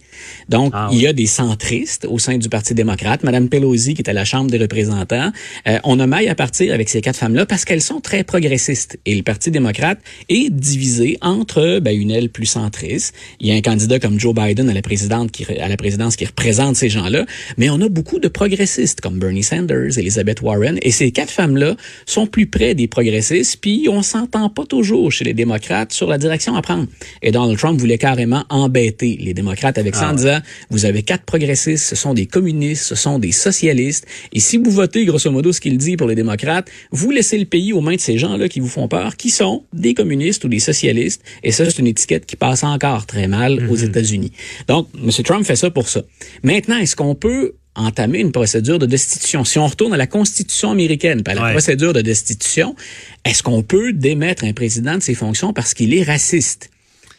Donc, 0.49 0.73
Ah 0.75 0.89
il 0.93 1.01
y 1.01 1.07
a 1.07 1.13
des 1.13 1.27
centristes 1.27 2.07
au 2.11 2.19
sein 2.19 2.39
du 2.39 2.49
Parti 2.49 2.75
démocrate. 2.75 3.23
Madame 3.23 3.49
Pelosi, 3.49 3.95
qui 3.95 4.03
est 4.03 4.11
à 4.11 4.13
la 4.13 4.25
Chambre 4.25 4.51
des 4.51 4.59
représentants, 4.59 5.31
euh, 5.69 5.79
on 5.85 6.01
a 6.01 6.07
maille 6.09 6.29
à 6.29 6.35
partir 6.35 6.75
avec 6.75 6.89
ces 6.89 7.01
quatre 7.01 7.19
femmes-là 7.19 7.47
parce 7.47 7.65
qu'elles 7.65 7.87
sont 7.93 8.01
très 8.01 8.25
progressistes. 8.25 8.99
Et 9.07 9.15
le 9.15 9.23
Parti 9.23 9.53
démocrate 9.53 10.01
est 10.29 10.51
divisé 10.51 11.19
entre 11.21 11.79
ben, 11.79 11.95
une 11.97 12.11
aile 12.11 12.32
plus 12.33 12.47
centriste. 12.47 13.15
Il 13.41 13.47
y 13.47 13.53
a 13.53 13.55
un 13.55 13.61
candidat 13.61 13.99
comme 13.99 14.19
Joe 14.19 14.35
Biden 14.35 14.69
à 14.69 14.75
la, 14.75 14.83
présidente 14.83 15.31
qui, 15.31 15.45
à 15.45 15.69
la 15.69 15.77
présidence 15.77 16.17
qui 16.17 16.25
représente 16.25 16.77
ces 16.77 16.89
gens-là. 16.89 17.27
Mais 17.59 17.71
on 17.71 17.81
a 17.81 17.89
beaucoup 17.89 18.19
de 18.19 18.29
progressistes 18.29 19.01
comme 19.01 19.19
Bernie 19.19 19.43
Sanders, 19.43 19.99
Elizabeth 19.99 20.41
Warren. 20.41 20.79
Et 20.83 20.91
ces 20.91 21.11
quatre 21.12 21.31
femmes-là 21.31 21.77
sont 22.07 22.27
plus 22.27 22.47
près 22.47 22.75
des 22.75 22.89
progressistes. 22.89 23.59
Puis 23.61 23.89
on 23.89 24.03
s'entend 24.03 24.49
pas 24.49 24.65
toujours 24.67 25.12
chez 25.12 25.25
les 25.25 25.35
démocrates 25.35 25.93
sur 25.93 26.09
la 26.09 26.19
direction 26.19 26.57
à 26.57 26.62
prendre. 26.62 26.87
Et 27.23 27.31
Donald 27.31 27.59
Trump 27.59 27.79
voulait 27.79 27.99
carrément 27.99 28.45
embêter 28.49 29.19
les 29.21 29.35
démocrates 29.35 29.79
avec 29.79 29.95
ça 29.95 30.11
en 30.11 30.15
disant, 30.15 30.39
vous 30.71 30.85
avez 30.85 31.03
quatre 31.03 31.25
progressistes, 31.25 31.85
ce 31.85 31.97
sont 31.97 32.15
des 32.15 32.27
communistes, 32.27 32.85
ce 32.85 32.95
sont 32.95 33.19
des 33.19 33.33
socialistes. 33.33 34.07
Et 34.33 34.41
si 34.41 34.57
vous 34.57 34.71
votez, 34.71 35.05
grosso 35.05 35.31
modo, 35.31 35.53
ce 35.53 35.61
qu'il 35.61 35.79
dit 35.79 35.97
pour 35.97 36.09
les 36.09 36.15
démocrates, 36.15 36.71
vous 36.91 37.11
laissez 37.11 37.39
le 37.39 37.45
pays 37.45 37.73
aux 37.73 37.81
mains 37.81 37.97
de 37.97 38.01
ces 38.01 38.19
gens-là 38.19 38.49
qui 38.49 38.61
vous 38.61 38.69
font 38.69 38.89
peur, 38.89 39.17
qui 39.17 39.31
sont 39.31 39.65
des 39.73 39.95
communistes 39.95 40.45
ou 40.45 40.49
des 40.49 40.59
socialistes. 40.59 41.23
Et 41.43 41.53
ça, 41.53 41.65
c'est 41.65 41.79
une 41.79 41.87
étiquette 41.87 42.22
qui 42.26 42.37
passe 42.37 42.64
encore 42.64 43.07
très 43.07 43.29
mal 43.29 43.69
aux 43.71 43.76
États-Unis. 43.76 44.33
Donc, 44.69 44.88
M. 44.95 45.11
Trump 45.25 45.45
fait 45.45 45.57
ça 45.57 45.71
pour 45.71 45.88
ça. 45.88 46.02
Maintenant, 46.43 46.79
est-ce 46.79 46.97
qu'on 46.97 47.14
peut 47.14 47.55
entamer 47.75 48.19
une 48.21 48.33
procédure 48.33 48.79
de 48.79 48.87
destitution? 48.87 49.45
Si 49.45 49.59
on 49.59 49.67
retourne 49.67 49.95
à 49.95 49.97
la 49.97 50.07
Constitution 50.07 50.71
américaine, 50.71 51.23
à 51.26 51.35
la 51.35 51.43
Ouais. 51.45 51.52
procédure 51.52 51.93
de 51.93 52.00
destitution, 52.02 52.75
est-ce 53.25 53.43
qu'on 53.43 53.62
peut 53.62 53.93
démettre 53.93 54.45
un 54.45 54.52
président 54.52 54.97
de 54.97 55.02
ses 55.02 55.14
fonctions 55.14 55.52
parce 55.52 55.73
qu'il 55.75 55.95
est 55.95 56.02
raciste? 56.02 56.69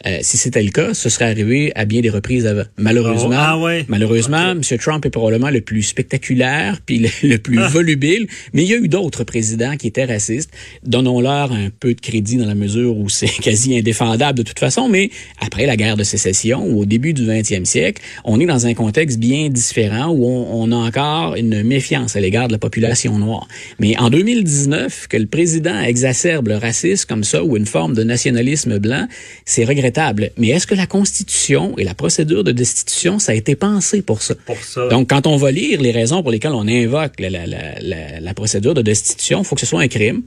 Euh, 0.06 0.18
si 0.22 0.38
c'était 0.38 0.62
le 0.64 0.70
cas, 0.72 0.94
ce 0.94 1.08
serait 1.10 1.26
arrivé 1.26 1.72
à 1.76 1.86
bien 1.86 2.02
des 2.02 2.10
reprises 2.10 2.46
avant. 2.46 2.64
Malheureusement, 2.78 3.30
Oh, 3.32 3.36
ah 3.38 3.58
ouais. 3.60 3.86
malheureusement, 3.88 4.52
M. 4.52 4.62
Trump 4.80 5.06
est 5.06 5.10
probablement 5.10 5.50
le 5.50 5.62
plus 5.62 5.84
spectaculaire 5.84 6.80
puis 6.86 7.00
le, 7.00 7.10
le 7.28 7.38
plus 7.38 7.60
Ah. 7.60 7.68
volubile, 7.70 8.28
mais 8.54 8.64
il 8.64 8.70
y 8.70 8.74
a 8.74 8.78
eu 8.78 8.88
d'autres 8.90 9.24
présidents 9.24 9.78
qui 9.78 9.88
étaient 9.88 10.04
racistes. 10.06 10.50
Donnons-leur 10.86 11.52
un 11.54 11.70
peu 11.80 11.94
de 11.94 12.02
crédit 12.02 12.36
dans 12.38 12.46
la 12.46 12.56
mesure 12.56 12.98
où 12.98 13.08
c'est 13.10 13.28
quasi 13.42 13.78
indéfendable 13.78 14.38
de 14.38 14.44
toute 14.44 14.60
façon, 14.60 14.90
mais 14.90 15.10
après 15.40 15.66
la 15.66 15.78
guerre 15.78 15.96
de 15.96 16.04
sécession 16.04 16.66
ou 16.66 16.82
au 16.82 16.86
début 16.86 17.14
du 17.14 17.26
20e 17.26 17.64
siècle, 17.66 18.02
on 18.26 18.40
est 18.42 18.46
dans 18.46 18.66
un 18.68 18.74
contexte 18.74 19.20
bien 19.20 19.50
différent 19.50 20.10
où 20.10 20.26
on, 20.26 20.64
on 20.64 20.72
a 20.72 20.76
encore 20.76 21.36
une 21.36 21.64
méfiance 21.64 22.16
à 22.16 22.20
l'égard 22.20 22.48
de 22.48 22.52
la 22.54 22.60
population 22.60 23.18
noire. 23.18 23.48
Mais 23.80 23.98
en 23.98 24.10
2019, 24.10 25.08
que 25.08 25.18
le 25.18 25.28
président 25.28 25.80
exacerbe 25.82 26.50
le 26.50 26.58
racisme 26.58 27.06
comme 27.08 27.24
ça 27.24 27.44
ou 27.44 27.56
une 27.56 27.66
forme 27.66 27.94
de 27.94 28.04
nationalisme 28.04 28.80
blanc, 28.80 29.08
c'est 29.46 29.64
regrettable. 29.64 29.93
Mais 30.38 30.50
est-ce 30.50 30.68
que 30.68 30.76
la 30.76 30.88
Constitution 30.88 31.78
et 31.78 31.84
la 31.84 31.94
procédure 31.94 32.44
de 32.44 32.52
destitution, 32.52 33.20
ça 33.20 33.32
a 33.32 33.36
été 33.36 33.56
pensé 33.56 34.02
pour 34.02 34.22
ça? 34.22 34.36
Pour 34.46 34.58
ça. 34.58 34.88
Donc, 34.90 35.10
quand 35.10 35.28
on 35.28 35.38
va 35.38 35.52
lire 35.52 35.82
les 35.82 35.92
raisons 35.92 36.22
pour 36.22 36.32
lesquelles 36.32 36.54
on 36.54 36.68
invoque 36.68 37.20
la, 37.20 37.30
la, 37.30 37.46
la, 37.46 38.20
la, 38.20 38.34
procédure 38.34 38.74
de 38.74 38.82
destitution, 38.82 39.40
il 39.42 39.46
faut 39.46 39.56
que 39.56 39.62
ce 39.62 39.68
soit 39.68 39.82
un 39.82 39.88
crime, 39.88 40.24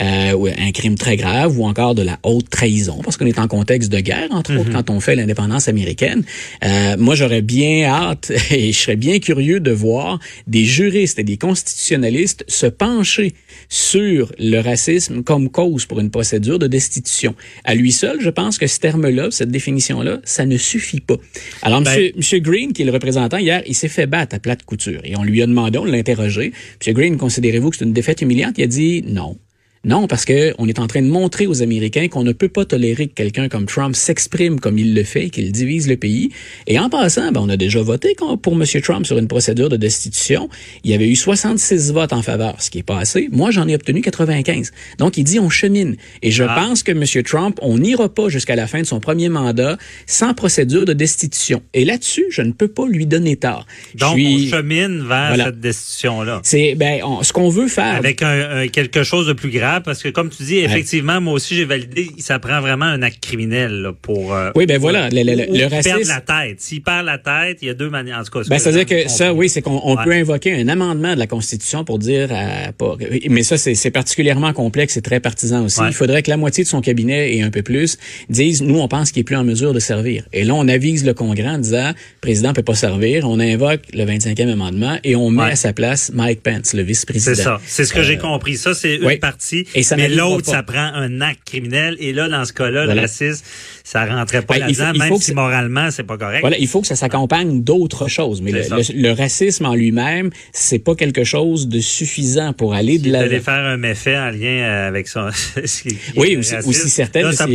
euh, 0.00 0.32
ou 0.32 0.46
un 0.46 0.72
crime 0.72 0.96
très 0.96 1.16
grave, 1.16 1.58
ou 1.58 1.66
encore 1.66 1.94
de 1.94 2.02
la 2.02 2.18
haute 2.22 2.48
trahison, 2.50 3.00
parce 3.02 3.16
qu'on 3.16 3.26
est 3.26 3.38
en 3.38 3.48
contexte 3.48 3.90
de 3.90 4.00
guerre, 4.00 4.28
entre 4.30 4.56
autres, 4.58 4.70
quand 4.72 4.90
on 4.90 5.00
fait 5.00 5.14
l'indépendance 5.14 5.68
américaine. 5.68 6.22
Euh, 6.64 6.96
moi, 6.98 7.14
j'aurais 7.14 7.42
bien 7.42 7.84
hâte 7.84 8.32
et 8.50 8.72
je 8.72 8.78
serais 8.78 8.96
bien 8.96 9.18
curieux 9.18 9.60
de 9.60 9.70
voir 9.70 10.18
des 10.46 10.64
juristes 10.64 11.18
et 11.18 11.24
des 11.24 11.36
constitutionnalistes 11.36 12.44
se 12.48 12.66
pencher 12.66 13.34
sur 13.68 14.32
le 14.38 14.60
racisme 14.60 15.22
comme 15.22 15.50
cause 15.50 15.86
pour 15.86 16.00
une 16.00 16.10
procédure 16.10 16.58
de 16.58 16.66
destitution. 16.66 17.34
À 17.64 17.74
lui 17.74 17.92
seul, 17.92 18.20
je 18.20 18.30
pense 18.30 18.58
que 18.58 18.66
ce 18.66 18.80
terme-là, 19.10 19.30
cette 19.30 19.50
définition-là, 19.50 20.20
ça 20.24 20.46
ne 20.46 20.56
suffit 20.56 21.00
pas. 21.00 21.16
Alors, 21.62 21.82
Ben- 21.82 21.90
monsieur, 21.90 22.12
monsieur 22.16 22.38
Green, 22.38 22.72
qui 22.72 22.82
est 22.82 22.84
le 22.84 22.92
représentant 22.92 23.38
hier, 23.38 23.62
il 23.66 23.74
s'est 23.74 23.88
fait 23.88 24.06
battre 24.06 24.36
à 24.36 24.38
plate 24.38 24.62
couture. 24.64 25.00
Et 25.04 25.16
on 25.16 25.22
lui 25.22 25.42
a 25.42 25.46
demandé, 25.46 25.78
on 25.78 25.84
l'a 25.84 25.98
interrogé. 25.98 26.52
Monsieur 26.78 26.92
Green, 26.92 27.16
considérez-vous 27.16 27.70
que 27.70 27.76
c'est 27.76 27.84
une 27.84 27.92
défaite 27.92 28.22
humiliante? 28.22 28.54
Il 28.58 28.64
a 28.64 28.66
dit 28.66 29.02
non. 29.06 29.36
Non, 29.82 30.06
parce 30.08 30.26
que 30.26 30.52
on 30.58 30.68
est 30.68 30.78
en 30.78 30.86
train 30.86 31.00
de 31.00 31.06
montrer 31.08 31.46
aux 31.46 31.62
Américains 31.62 32.08
qu'on 32.08 32.22
ne 32.22 32.32
peut 32.32 32.50
pas 32.50 32.66
tolérer 32.66 33.08
que 33.08 33.14
quelqu'un 33.14 33.48
comme 33.48 33.64
Trump 33.64 33.96
s'exprime 33.96 34.60
comme 34.60 34.78
il 34.78 34.94
le 34.94 35.04
fait, 35.04 35.30
qu'il 35.30 35.50
divise 35.52 35.88
le 35.88 35.96
pays. 35.96 36.28
Et 36.66 36.78
en 36.78 36.90
passant, 36.90 37.32
ben, 37.32 37.40
on 37.42 37.48
a 37.48 37.56
déjà 37.56 37.80
voté 37.80 38.14
pour 38.42 38.52
M. 38.52 38.64
Trump 38.82 39.06
sur 39.06 39.16
une 39.16 39.26
procédure 39.26 39.70
de 39.70 39.78
destitution. 39.78 40.50
Il 40.84 40.90
y 40.90 40.94
avait 40.94 41.08
eu 41.08 41.16
66 41.16 41.92
votes 41.92 42.12
en 42.12 42.20
faveur, 42.20 42.60
ce 42.60 42.68
qui 42.68 42.80
est 42.80 42.82
pas 42.82 42.98
assez. 42.98 43.30
Moi, 43.32 43.52
j'en 43.52 43.66
ai 43.68 43.74
obtenu 43.74 44.02
95. 44.02 44.70
Donc, 44.98 45.16
il 45.16 45.24
dit 45.24 45.40
on 45.40 45.48
chemine. 45.48 45.96
Et 46.20 46.30
je 46.30 46.44
Ah. 46.44 46.54
pense 46.54 46.82
que 46.82 46.92
M. 46.92 47.22
Trump, 47.24 47.58
on 47.62 47.78
n'ira 47.78 48.10
pas 48.12 48.28
jusqu'à 48.28 48.56
la 48.56 48.66
fin 48.66 48.82
de 48.82 48.86
son 48.86 49.00
premier 49.00 49.30
mandat 49.30 49.78
sans 50.06 50.34
procédure 50.34 50.84
de 50.84 50.92
destitution. 50.92 51.62
Et 51.72 51.86
là-dessus, 51.86 52.26
je 52.28 52.42
ne 52.42 52.52
peux 52.52 52.68
pas 52.68 52.86
lui 52.86 53.06
donner 53.06 53.36
tort. 53.36 53.66
Je 53.94 54.00
Donc, 54.00 54.18
suis- 54.18 54.44
on 54.52 54.56
chemine 54.58 54.98
vers 55.08 55.28
Voilà. 55.28 55.44
cette 55.46 55.60
destitution-là. 55.60 56.40
c'est 56.44 56.74
ben 56.74 57.00
on- 57.02 57.22
ce 57.22 57.32
qu'on 57.32 57.48
veut 57.48 57.68
faire. 57.68 57.94
Avec 57.94 58.20
un, 58.22 58.58
un- 58.58 58.68
quelque 58.68 59.04
chose 59.04 59.26
de 59.26 59.32
plus 59.32 59.48
grave, 59.50 59.69
parce 59.84 60.02
que 60.02 60.08
comme 60.08 60.28
tu 60.30 60.42
dis, 60.42 60.58
effectivement, 60.58 61.20
moi 61.20 61.34
aussi 61.34 61.54
j'ai 61.54 61.64
validé, 61.64 62.08
ça 62.18 62.38
prend 62.40 62.60
vraiment 62.60 62.86
un 62.86 63.02
acte 63.02 63.20
criminel 63.22 63.70
là, 63.82 63.92
pour. 63.92 64.34
euh, 64.34 64.50
Oui, 64.56 64.66
ben 64.66 64.78
voilà, 64.78 65.08
le- 65.10 65.22
le- 65.22 65.34
le- 65.36 65.46
le 65.52 65.68
perdre 65.68 65.76
racisme- 65.76 66.08
la 66.08 66.20
tête. 66.20 66.60
S'il 66.60 66.82
perd 66.82 67.06
la 67.06 67.18
tête, 67.18 67.58
il 67.62 67.68
y 67.68 67.70
a 67.70 67.74
deux 67.74 67.90
manières. 67.90 68.18
En 68.18 68.24
tout 68.24 68.32
cas, 68.32 68.40
Ben, 68.48 68.58
c'est-à-dire 68.58 68.86
que 68.86 69.08
ça, 69.08 69.32
oui, 69.32 69.48
c'est 69.48 69.62
qu'on 69.62 69.80
on 69.84 69.96
Ouais. 69.96 70.04
peut 70.04 70.12
invoquer 70.12 70.54
un 70.54 70.66
amendement 70.68 71.14
de 71.14 71.18
la 71.18 71.26
Constitution 71.26 71.84
pour 71.84 71.98
dire, 71.98 72.30
à, 72.32 72.72
pas- 72.72 72.96
mais 73.28 73.42
ça, 73.42 73.56
c'est 73.58 73.90
particulièrement 73.90 74.52
complexe 74.52 74.96
et 74.96 75.02
très 75.02 75.20
partisan 75.20 75.64
aussi. 75.64 75.80
Ouais. 75.80 75.88
Il 75.88 75.94
faudrait 75.94 76.22
que 76.22 76.30
la 76.30 76.36
moitié 76.36 76.64
de 76.64 76.68
son 76.68 76.80
cabinet 76.80 77.36
et 77.36 77.42
un 77.42 77.50
peu 77.50 77.62
plus 77.62 77.98
disent, 78.28 78.62
nous, 78.62 78.78
on 78.80 78.88
pense 78.88 79.12
qu'il 79.12 79.20
est 79.20 79.24
plus 79.24 79.36
en 79.36 79.44
mesure 79.44 79.74
de 79.74 79.80
servir. 79.80 80.24
Et 80.32 80.44
là, 80.44 80.54
on 80.54 80.66
avise 80.68 81.04
le 81.04 81.14
Congrès 81.14 81.48
en 81.48 81.58
disant, 81.58 81.88
le 81.90 82.20
président 82.20 82.52
peut 82.52 82.62
pas 82.62 82.74
servir. 82.74 83.28
On 83.28 83.38
invoque 83.40 83.80
le 83.92 84.04
25e 84.04 84.48
amendement 84.50 84.98
et 85.04 85.16
on 85.16 85.30
met 85.30 85.42
à 85.52 85.56
sa 85.56 85.72
place 85.72 86.10
Mike 86.14 86.42
Pence, 86.42 86.72
le 86.74 86.82
vice-président. 86.82 87.34
C'est 87.34 87.42
ça. 87.42 87.60
C'est 87.66 87.84
ce 87.84 87.92
que 87.92 88.02
j'ai 88.02 88.16
compris. 88.18 88.56
Ça, 88.56 88.74
c'est 88.74 88.96
une 88.96 89.18
partie. 89.18 89.59
Maladie, 89.60 89.78
Et 89.78 89.82
ça 89.82 89.96
mais 89.96 90.08
l'autre, 90.08 90.46
ça 90.50 90.62
prend 90.62 90.78
un 90.94 91.20
acte 91.20 91.40
criminel. 91.44 91.96
Et 92.00 92.12
là, 92.12 92.28
dans 92.28 92.44
ce 92.44 92.52
cas-là, 92.52 92.84
Voilà. 92.84 92.94
le 92.94 93.00
racisme, 93.02 93.44
ça 93.84 94.04
rentrait 94.04 94.42
pas 94.42 94.54
Ben, 94.54 94.66
là-dedans, 94.66 94.92
même 94.98 95.16
si 95.16 95.34
moralement, 95.34 95.90
c'est 95.90 96.04
pas 96.04 96.16
correct. 96.16 96.40
Voilà, 96.40 96.58
il 96.58 96.66
faut 96.68 96.80
que 96.80 96.86
ça 96.86 96.96
s'accompagne 96.96 97.62
d'autres 97.62 98.08
choses. 98.08 98.40
Mais 98.42 98.52
le, 98.52 99.10
racisme 99.12 99.66
en 99.66 99.74
lui-même, 99.74 100.30
c'est 100.52 100.78
pas 100.78 100.94
quelque 100.94 101.24
chose 101.24 101.68
de 101.68 101.80
suffisant 101.80 102.52
pour 102.52 102.74
aller 102.74 102.98
de 102.98 103.10
la. 103.10 103.20
D'aller 103.20 103.40
faire 103.40 103.64
un 103.64 103.76
méfait 103.76 104.16
en 104.16 104.30
lien 104.30 104.86
avec 104.86 105.08
son... 105.08 105.28
Oui, 106.16 106.36
raciste. 106.36 106.66
aussi 106.66 106.88
certaines, 106.88 107.24
Là, 107.24 107.32
de 107.32 107.50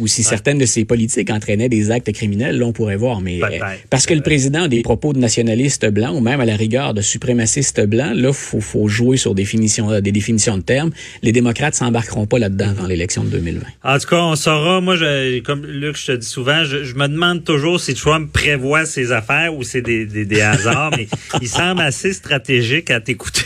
Ouais. 0.00 0.08
certaines 0.08 0.58
de 0.58 0.66
ces 0.66 0.84
politiques 0.84 1.30
entraînaient 1.30 1.68
des 1.68 1.90
actes 1.90 2.12
criminels, 2.12 2.58
là, 2.58 2.66
on 2.66 2.72
pourrait 2.72 2.96
voir. 2.96 3.20
Mais 3.20 3.40
euh, 3.42 3.48
parce 3.90 4.06
que 4.06 4.14
le 4.14 4.22
président 4.22 4.64
a 4.64 4.68
des 4.68 4.82
propos 4.82 5.12
de 5.12 5.18
nationalistes 5.18 5.86
blancs 5.90 6.14
ou 6.16 6.20
même 6.20 6.40
à 6.40 6.44
la 6.44 6.56
rigueur 6.56 6.94
de 6.94 7.00
suprémacistes 7.00 7.80
blancs, 7.86 8.14
là, 8.14 8.32
faut, 8.32 8.60
faut 8.60 8.88
jouer 8.88 9.16
sur 9.16 9.34
définition, 9.34 9.90
euh, 9.90 10.00
des 10.00 10.12
définitions 10.12 10.56
de 10.56 10.62
termes. 10.62 10.90
Les 11.22 11.32
démocrates 11.44 11.74
s'embarqueront 11.74 12.26
pas 12.26 12.38
là-dedans 12.38 12.72
dans 12.72 12.86
l'élection 12.86 13.22
de 13.22 13.28
2020. 13.28 13.60
En 13.84 13.98
tout 13.98 14.06
cas, 14.08 14.22
on 14.22 14.34
saura. 14.34 14.80
Moi, 14.80 14.96
je, 14.96 15.40
comme 15.40 15.66
Luc, 15.66 15.96
je 15.98 16.06
te 16.06 16.12
dis 16.16 16.26
souvent, 16.26 16.64
je, 16.64 16.84
je 16.84 16.94
me 16.94 17.06
demande 17.06 17.44
toujours 17.44 17.78
si 17.80 17.92
Trump 17.94 18.32
prévoit 18.32 18.86
ses 18.86 19.12
affaires 19.12 19.54
ou 19.54 19.62
c'est 19.62 19.82
des, 19.82 20.06
des, 20.06 20.24
des 20.24 20.40
hasards, 20.40 20.92
mais 20.96 21.06
il 21.42 21.48
semble 21.48 21.82
assez 21.82 22.14
stratégique 22.14 22.90
à 22.90 23.00
t'écouter 23.00 23.42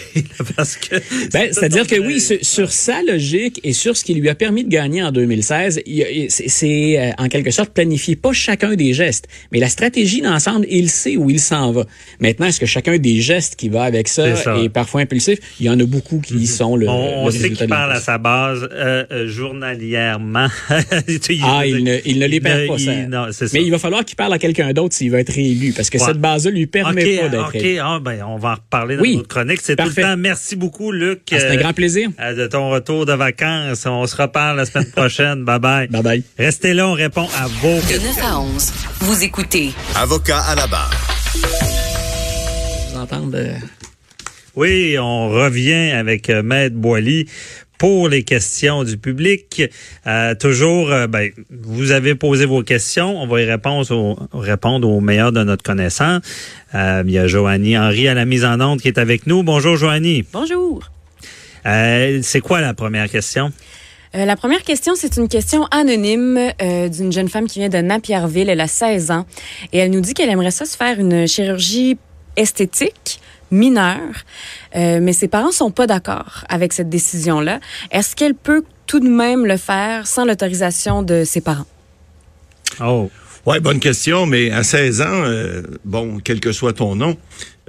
parce 0.56 0.76
que. 0.76 0.96
Ben, 1.32 1.48
c'est-à-dire 1.52 1.86
que 1.88 1.98
oui, 1.98 2.20
sur, 2.20 2.38
sur 2.42 2.70
sa 2.70 3.02
logique 3.02 3.60
et 3.64 3.72
sur 3.72 3.96
ce 3.96 4.04
qui 4.04 4.14
lui 4.14 4.28
a 4.28 4.34
permis 4.36 4.62
de 4.64 4.68
gagner 4.70 5.02
en 5.02 5.10
2016, 5.10 5.80
il 5.86 5.94
y 5.96 6.04
a- 6.04 6.10
il- 6.10 6.30
c'est- 6.30 6.98
euh, 6.98 7.10
en 7.18 7.28
quelque 7.28 7.50
sorte 7.50 7.70
planifier 7.70 8.14
pas 8.14 8.32
chacun 8.32 8.74
des 8.76 8.92
gestes, 8.92 9.26
mais 9.50 9.58
la 9.58 9.68
stratégie 9.68 10.20
d'ensemble, 10.20 10.66
il 10.70 10.88
sait 10.88 11.16
où 11.16 11.30
il 11.30 11.40
s'en 11.40 11.72
va. 11.72 11.84
Maintenant, 12.20 12.46
est-ce 12.46 12.60
que 12.60 12.66
chacun 12.66 12.96
des 12.98 13.20
gestes 13.20 13.56
qui 13.56 13.68
va 13.68 13.82
avec 13.82 14.06
ça, 14.08 14.28
est 14.62 14.68
parfois 14.68 15.00
impulsif? 15.00 15.38
Il 15.58 15.66
y 15.66 15.70
en 15.70 15.78
a 15.80 15.84
beaucoup 15.84 16.20
qui 16.20 16.46
sont 16.46 16.76
le, 16.76 16.88
On, 16.88 17.22
on 17.22 17.26
le 17.26 17.32
sait 17.32 17.50
qu'il 17.50 17.66
parle 17.88 17.96
à 17.98 18.00
sa 18.00 18.18
base 18.18 18.68
euh, 18.72 19.04
euh, 19.10 19.28
journalièrement. 19.28 20.48
Ah, 21.42 21.66
il 21.66 21.84
ne, 21.84 21.96
il 22.04 22.18
ne 22.18 22.26
les 22.26 22.40
perd 22.40 22.66
pas, 22.66 22.74
il- 22.78 22.84
ça. 22.84 22.94
non, 23.06 23.26
c'est 23.32 23.48
ça. 23.48 23.56
Mais 23.58 23.64
il 23.64 23.70
va 23.70 23.78
falloir 23.78 24.04
qu'il 24.04 24.16
parle 24.16 24.32
à 24.32 24.38
quelqu'un 24.38 24.72
d'autre 24.72 24.94
s'il 24.94 25.10
veut 25.10 25.18
être 25.18 25.32
réélu, 25.32 25.72
parce 25.72 25.90
que 25.90 25.98
Ouais. 25.98 26.04
cette 26.06 26.18
base-là 26.20 26.50
lui 26.50 26.66
permet 26.66 27.02
OK, 27.04 27.20
pas 27.22 27.28
d'être 27.28 27.46
OK. 27.48 27.52
réélu. 27.52 27.78
Ah, 27.80 27.98
ben, 28.00 28.22
on 28.26 28.36
va 28.38 28.50
en 28.50 28.54
reparler 28.54 28.96
dans 28.96 29.02
Oui. 29.02 29.16
notre 29.16 29.28
chronique. 29.28 29.60
C'est 29.62 29.76
tout 29.76 29.84
Parfait. 29.84 30.02
le 30.02 30.06
temps. 30.08 30.16
Merci 30.16 30.56
beaucoup, 30.56 30.92
Luc. 30.92 31.20
Ah, 31.32 31.36
C'est 31.38 31.48
un 31.48 31.52
euh, 31.52 31.56
grand 31.56 31.72
plaisir. 31.72 32.10
euh, 32.20 32.34
de 32.34 32.46
ton 32.46 32.70
retour 32.70 33.06
de 33.06 33.12
vacances. 33.12 33.84
On 33.86 34.06
se 34.06 34.16
reparle 34.16 34.56
la 34.58 34.66
semaine 34.66 34.90
prochaine. 34.90 35.44
bye 35.44 35.58
bye. 35.58 35.88
Bye 35.90 36.02
bye. 36.02 36.22
Restez 36.38 36.74
là, 36.74 36.88
on 36.88 36.92
répond 36.94 37.26
à 37.36 37.46
vos 37.46 37.76
De 37.76 37.80
questions. 37.88 38.12
9 38.16 38.24
à 38.24 38.40
11, 38.40 38.72
vous 39.00 39.22
écoutez 39.24 39.70
Avocat 39.96 40.40
à 40.40 40.54
la 40.54 40.66
barre. 40.66 40.90
Vous 42.92 42.98
entendez? 43.00 43.52
Oui, 44.56 44.96
on 44.98 45.28
revient 45.30 45.92
avec 45.92 46.28
Maître 46.30 46.74
Boily 46.76 47.26
pour 47.78 48.08
les 48.08 48.24
questions 48.24 48.84
du 48.84 48.98
public. 48.98 49.62
Euh, 50.06 50.34
toujours, 50.34 50.92
euh, 50.92 51.06
ben, 51.06 51.30
vous 51.50 51.92
avez 51.92 52.14
posé 52.14 52.44
vos 52.44 52.62
questions. 52.62 53.20
On 53.22 53.26
va 53.26 53.40
y 53.40 53.44
répondre 53.44 53.90
au, 53.92 54.18
répondre 54.38 54.88
au 54.88 55.00
meilleur 55.00 55.32
de 55.32 55.44
notre 55.44 55.62
connaissance. 55.62 56.22
Euh, 56.74 57.02
il 57.06 57.12
y 57.12 57.18
a 57.18 57.26
Joanie 57.26 57.78
Henry 57.78 58.08
à 58.08 58.14
la 58.14 58.24
mise 58.24 58.44
en 58.44 58.60
onde 58.60 58.80
qui 58.80 58.88
est 58.88 58.98
avec 58.98 59.26
nous. 59.26 59.42
Bonjour, 59.42 59.76
Joanie. 59.76 60.24
Bonjour. 60.32 60.90
Euh, 61.66 62.20
c'est 62.22 62.40
quoi 62.40 62.60
la 62.60 62.74
première 62.74 63.08
question? 63.08 63.52
Euh, 64.14 64.24
la 64.24 64.36
première 64.36 64.62
question, 64.62 64.94
c'est 64.96 65.16
une 65.16 65.28
question 65.28 65.64
anonyme 65.66 66.38
euh, 66.62 66.88
d'une 66.88 67.12
jeune 67.12 67.28
femme 67.28 67.46
qui 67.46 67.58
vient 67.58 67.68
de 67.68 67.78
Napierville. 67.78 68.48
Elle 68.48 68.60
a 68.60 68.68
16 68.68 69.10
ans 69.10 69.26
et 69.72 69.78
elle 69.78 69.90
nous 69.90 70.00
dit 70.00 70.14
qu'elle 70.14 70.30
aimerait 70.30 70.50
ça 70.50 70.64
se 70.64 70.76
faire 70.76 70.98
une 70.98 71.26
chirurgie 71.26 71.98
esthétique 72.36 73.07
mineure, 73.50 74.24
euh, 74.76 75.00
mais 75.00 75.12
ses 75.12 75.28
parents 75.28 75.52
sont 75.52 75.70
pas 75.70 75.86
d'accord 75.86 76.44
avec 76.48 76.72
cette 76.72 76.88
décision-là. 76.88 77.60
Est-ce 77.90 78.16
qu'elle 78.16 78.34
peut 78.34 78.64
tout 78.86 79.00
de 79.00 79.08
même 79.08 79.46
le 79.46 79.56
faire 79.56 80.06
sans 80.06 80.24
l'autorisation 80.24 81.02
de 81.02 81.24
ses 81.24 81.40
parents? 81.40 81.66
Oh, 82.80 83.10
Ouais, 83.46 83.60
bonne 83.60 83.80
question, 83.80 84.26
mais 84.26 84.50
à 84.50 84.62
16 84.62 85.00
ans, 85.00 85.22
euh, 85.24 85.62
bon, 85.86 86.18
quel 86.22 86.38
que 86.38 86.52
soit 86.52 86.74
ton 86.74 86.94
nom, 86.94 87.16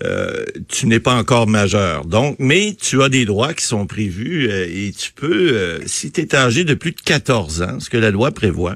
euh, 0.03 0.43
tu 0.67 0.88
n'es 0.88 1.00
pas 1.00 1.15
encore 1.15 1.48
majeur. 1.48 2.05
Donc, 2.05 2.36
mais 2.38 2.75
tu 2.79 3.01
as 3.01 3.07
des 3.07 3.24
droits 3.25 3.53
qui 3.53 3.65
sont 3.65 3.86
prévus 3.86 4.50
euh, 4.50 4.67
et 4.69 4.91
tu 4.91 5.13
peux, 5.13 5.53
euh, 5.53 5.79
si 5.86 6.12
tu 6.12 6.21
es 6.21 6.36
âgé 6.36 6.65
de 6.65 6.74
plus 6.74 6.91
de 6.91 7.01
14 7.01 7.62
ans, 7.62 7.79
ce 7.79 7.89
que 7.89 7.98
la 7.98 8.12
loi 8.12 8.31
prévoit, 8.31 8.75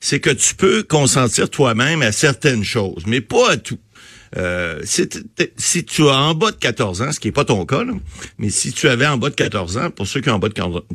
c'est 0.00 0.20
que 0.20 0.30
tu 0.30 0.54
peux 0.54 0.82
consentir 0.82 1.48
toi-même 1.50 2.02
à 2.02 2.12
certaines 2.12 2.62
choses, 2.62 3.04
mais 3.06 3.20
pas 3.20 3.52
à 3.52 3.56
tout. 3.56 3.78
Euh, 4.36 4.80
si, 4.84 5.08
si 5.56 5.84
tu 5.84 6.08
as 6.08 6.16
en 6.16 6.34
bas 6.34 6.50
de 6.50 6.56
14 6.56 7.02
ans, 7.02 7.12
ce 7.12 7.20
qui 7.20 7.28
est 7.28 7.32
pas 7.32 7.44
ton 7.44 7.64
cas, 7.66 7.84
là, 7.84 7.92
mais 8.38 8.50
si 8.50 8.72
tu 8.72 8.88
avais 8.88 9.06
en 9.06 9.16
bas 9.16 9.30
de 9.30 9.34
14 9.34 9.78
ans, 9.78 9.90
pour 9.90 10.06
ceux 10.06 10.20
qui 10.20 10.28
ont 10.30 10.34
en 10.34 10.38
bas 10.38 10.48
de 10.48 10.54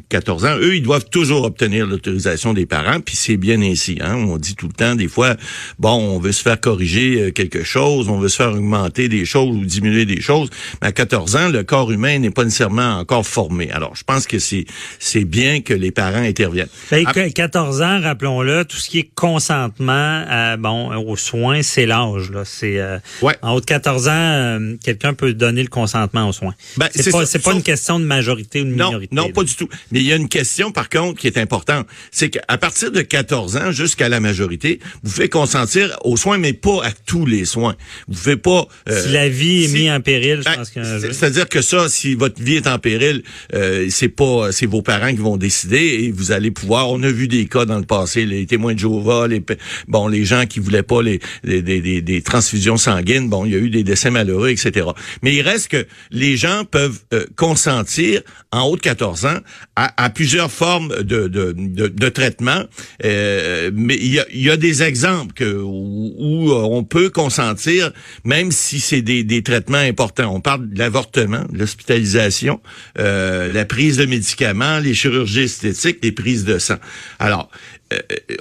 14 0.10 0.46
ans, 0.46 0.58
eux, 0.58 0.76
ils 0.76 0.82
doivent 0.84 1.10
toujours 1.10 1.44
obtenir 1.44 1.88
l'autorisation 1.88 2.54
des 2.54 2.66
parents, 2.66 3.00
puis 3.00 3.16
c'est 3.16 3.38
bien 3.38 3.62
ainsi. 3.62 3.98
Hein? 4.02 4.16
On 4.16 4.38
dit 4.38 4.56
tout 4.56 4.68
le 4.68 4.74
temps, 4.74 4.96
des 4.96 5.08
fois, 5.08 5.36
bon, 5.80 5.92
on 6.16 6.20
veut 6.20 6.32
se 6.34 6.42
faire 6.42 6.60
corriger 6.60 7.22
euh, 7.22 7.32
quelque 7.32 7.64
chose, 7.64 8.10
on 8.10 8.20
veut 8.20 8.30
se 8.30 8.36
faire 8.36 8.52
augmenter 8.54 9.08
des 9.08 9.26
choses 9.26 9.56
ou 9.56 9.64
diminuer 9.66 10.06
des 10.06 10.22
choses, 10.22 10.50
mais 10.82 10.90
à 10.90 10.92
14 10.92 11.36
ans, 11.36 11.50
le 11.50 11.64
corps 11.64 11.92
humain 11.92 12.20
n'est 12.20 12.32
pas 12.32 12.44
nécessairement 12.44 12.98
encore 13.00 13.26
formé. 13.26 13.72
Alors, 13.72 13.96
je 13.96 14.04
pense 14.04 14.28
que 14.28 14.40
c'est 14.40 14.66
c'est 15.00 15.24
bien 15.26 15.62
que 15.62 15.74
les 15.74 15.92
parents 15.92 16.22
interviennent. 16.24 16.68
Ben, 16.92 17.06
que- 17.06 17.30
14 17.32 17.82
ans, 17.82 18.02
rappelons-le, 18.02 18.66
tout 18.66 18.78
ce 18.78 18.90
qui 18.90 19.00
est 19.00 19.10
consentement 19.16 20.26
bon, 20.58 20.94
aux 20.98 21.16
soins, 21.16 21.62
c'est 21.62 21.86
l'âge. 21.86 22.32
là. 22.32 22.44
C'est 22.46 22.80
euh, 22.80 22.98
Ouais. 23.22 23.29
En 23.42 23.54
haut 23.54 23.60
de 23.62 23.66
14 23.66 24.08
ans, 24.08 24.12
euh, 24.12 24.76
quelqu'un 24.84 25.14
peut 25.14 25.34
donner 25.34 25.62
le 25.64 25.70
consentement 25.70 26.28
aux 26.30 26.34
soins. 26.34 26.54
Ben, 26.78 26.88
c'est 26.94 27.12
pas, 27.12 27.24
pas 27.44 27.54
une 27.54 27.64
question 27.64 28.00
de 28.00 28.06
majorité 28.06 28.62
ou 28.62 28.66
de 28.66 28.70
Non, 28.72 28.88
minorité. 28.88 29.16
non, 29.16 29.28
là. 29.28 29.34
pas 29.34 29.44
du 29.44 29.56
tout. 29.56 29.68
Mais 29.92 30.00
il 30.00 30.06
y 30.06 30.14
a 30.14 30.16
une 30.16 30.30
question, 30.30 30.72
par 30.72 30.90
contre, 30.90 31.20
qui 31.20 31.28
est 31.28 31.38
importante. 31.38 31.88
C'est 32.12 32.30
qu'à 32.30 32.58
partir 32.58 32.92
de 32.92 33.02
14 33.02 33.58
ans 33.58 33.72
jusqu'à 33.72 34.10
la 34.10 34.20
majorité, 34.20 34.80
vous 35.04 35.12
pouvez 35.12 35.30
consentir 35.30 35.98
aux 36.04 36.18
soins, 36.18 36.38
mais 36.38 36.54
pas 36.54 36.84
à 36.86 36.92
tous 37.06 37.26
les 37.26 37.46
soins. 37.46 37.76
Vous 38.08 38.16
pouvez 38.18 38.38
pas... 38.38 38.68
euh, 38.90 39.04
Si 39.04 39.10
la 39.12 39.30
vie 39.30 39.64
est 39.64 39.68
si- 39.68 39.74
mise 39.74 39.92
en 39.92 40.02
péril, 40.02 40.40
je 40.40 40.44
Ben, 40.46 40.56
pense 40.56 40.70
qu'il 40.70 40.84
jeu. 40.84 41.00
C'est-à-dire 41.12 41.48
que 41.50 41.62
ça, 41.62 41.90
si 41.90 42.16
votre 42.16 42.42
vie 42.42 42.56
est 42.56 42.68
en 42.68 42.80
péril, 42.80 43.24
euh, 43.54 43.88
c'est 43.90 44.10
pas, 44.10 44.52
c'est 44.52 44.66
vos 44.66 44.82
parents 44.82 45.10
qui 45.12 45.18
vont 45.22 45.38
décider 45.38 45.78
et 46.04 46.12
vous 46.12 46.32
allez 46.32 46.52
pouvoir. 46.52 46.90
On 46.90 47.02
a 47.04 47.10
vu 47.12 47.28
des 47.28 47.46
cas 47.48 47.66
dans 47.66 47.78
le 47.78 47.86
passé, 47.86 48.26
les 48.26 48.46
témoins 48.46 48.74
de 48.74 48.80
Jéhovah, 48.80 49.28
les, 49.28 49.44
bon, 49.88 50.08
les 50.08 50.26
gens 50.26 50.46
qui 50.46 50.60
voulaient 50.60 50.84
pas 50.84 51.02
les, 51.02 51.20
les- 51.44 51.62
des- 51.62 51.82
des- 51.82 52.02
des 52.02 52.22
transfusions 52.22 52.78
sanguines. 52.78 53.19
Bon, 53.28 53.46
il 53.46 53.52
y 53.52 53.56
a 53.56 53.60
eu 53.60 53.70
des 53.70 53.84
décès 53.84 54.12
malheureux, 54.12 54.50
etc. 54.50 54.88
Mais 55.22 55.36
il 55.36 55.42
reste 55.42 55.70
que 55.70 55.86
les 56.12 56.38
gens 56.38 56.64
peuvent 56.66 57.00
euh, 57.14 57.26
consentir 57.36 58.22
en 58.52 58.64
haut 58.64 58.76
de 58.76 58.82
14 58.82 59.26
ans 59.26 59.40
à, 59.76 60.10
plusieurs 60.10 60.52
formes 60.52 60.90
de, 61.04 61.28
de, 61.28 61.54
de, 61.56 61.88
de 61.88 62.10
traitement. 62.10 62.64
Euh, 63.06 63.72
mais 63.74 63.96
il 63.96 64.14
y 64.14 64.20
a, 64.20 64.26
y 64.34 64.50
a 64.50 64.58
des 64.58 64.84
exemples 64.84 65.34
que, 65.34 65.46
où, 65.46 66.14
où, 66.18 66.52
euh, 66.52 66.56
on 66.64 66.84
peut 66.84 67.10
consentir, 67.10 67.92
même 68.24 68.52
si 68.52 68.80
c'est 68.80 69.02
des, 69.02 69.24
des 69.24 69.44
traitements 69.44 69.78
importants. 69.78 70.34
On 70.34 70.42
parle 70.42 70.70
de 70.70 70.80
l'avortement, 70.80 71.44
de 71.50 71.58
l'hospitalisation, 71.58 72.60
euh, 72.98 73.52
la 73.54 73.66
prise 73.66 73.98
de 73.98 74.06
médicaments, 74.06 74.80
les 74.80 74.94
chirurgies 74.94 75.42
esthétiques, 75.42 76.00
les 76.04 76.12
prises 76.12 76.44
de 76.46 76.60
sang. 76.60 76.78
Alors, 77.20 77.50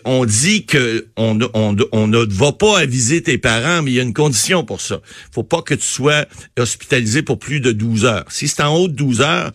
on 0.04 0.24
dit 0.24 0.66
que 0.66 1.06
on, 1.16 1.34
ne- 1.34 1.46
on, 1.54 1.76
on 1.92 2.06
ne 2.06 2.18
va 2.18 2.52
pas 2.52 2.78
aviser 2.80 3.22
tes 3.22 3.38
parents, 3.38 3.82
mais 3.82 3.92
il 3.92 3.94
y 3.94 4.00
a 4.00 4.02
une 4.02 4.12
condition 4.12 4.64
pour 4.64 4.80
ça. 4.80 5.00
faut 5.32 5.42
pas 5.42 5.62
que 5.62 5.74
tu 5.74 5.86
sois 5.86 6.26
hospitalisé 6.58 7.22
pour 7.22 7.38
plus 7.38 7.60
de 7.60 7.72
12 7.72 8.04
heures. 8.04 8.24
Si 8.28 8.48
c'est 8.48 8.62
en 8.62 8.74
haut 8.76 8.88
de 8.88 8.94
12 8.94 9.20
heures, 9.22 9.52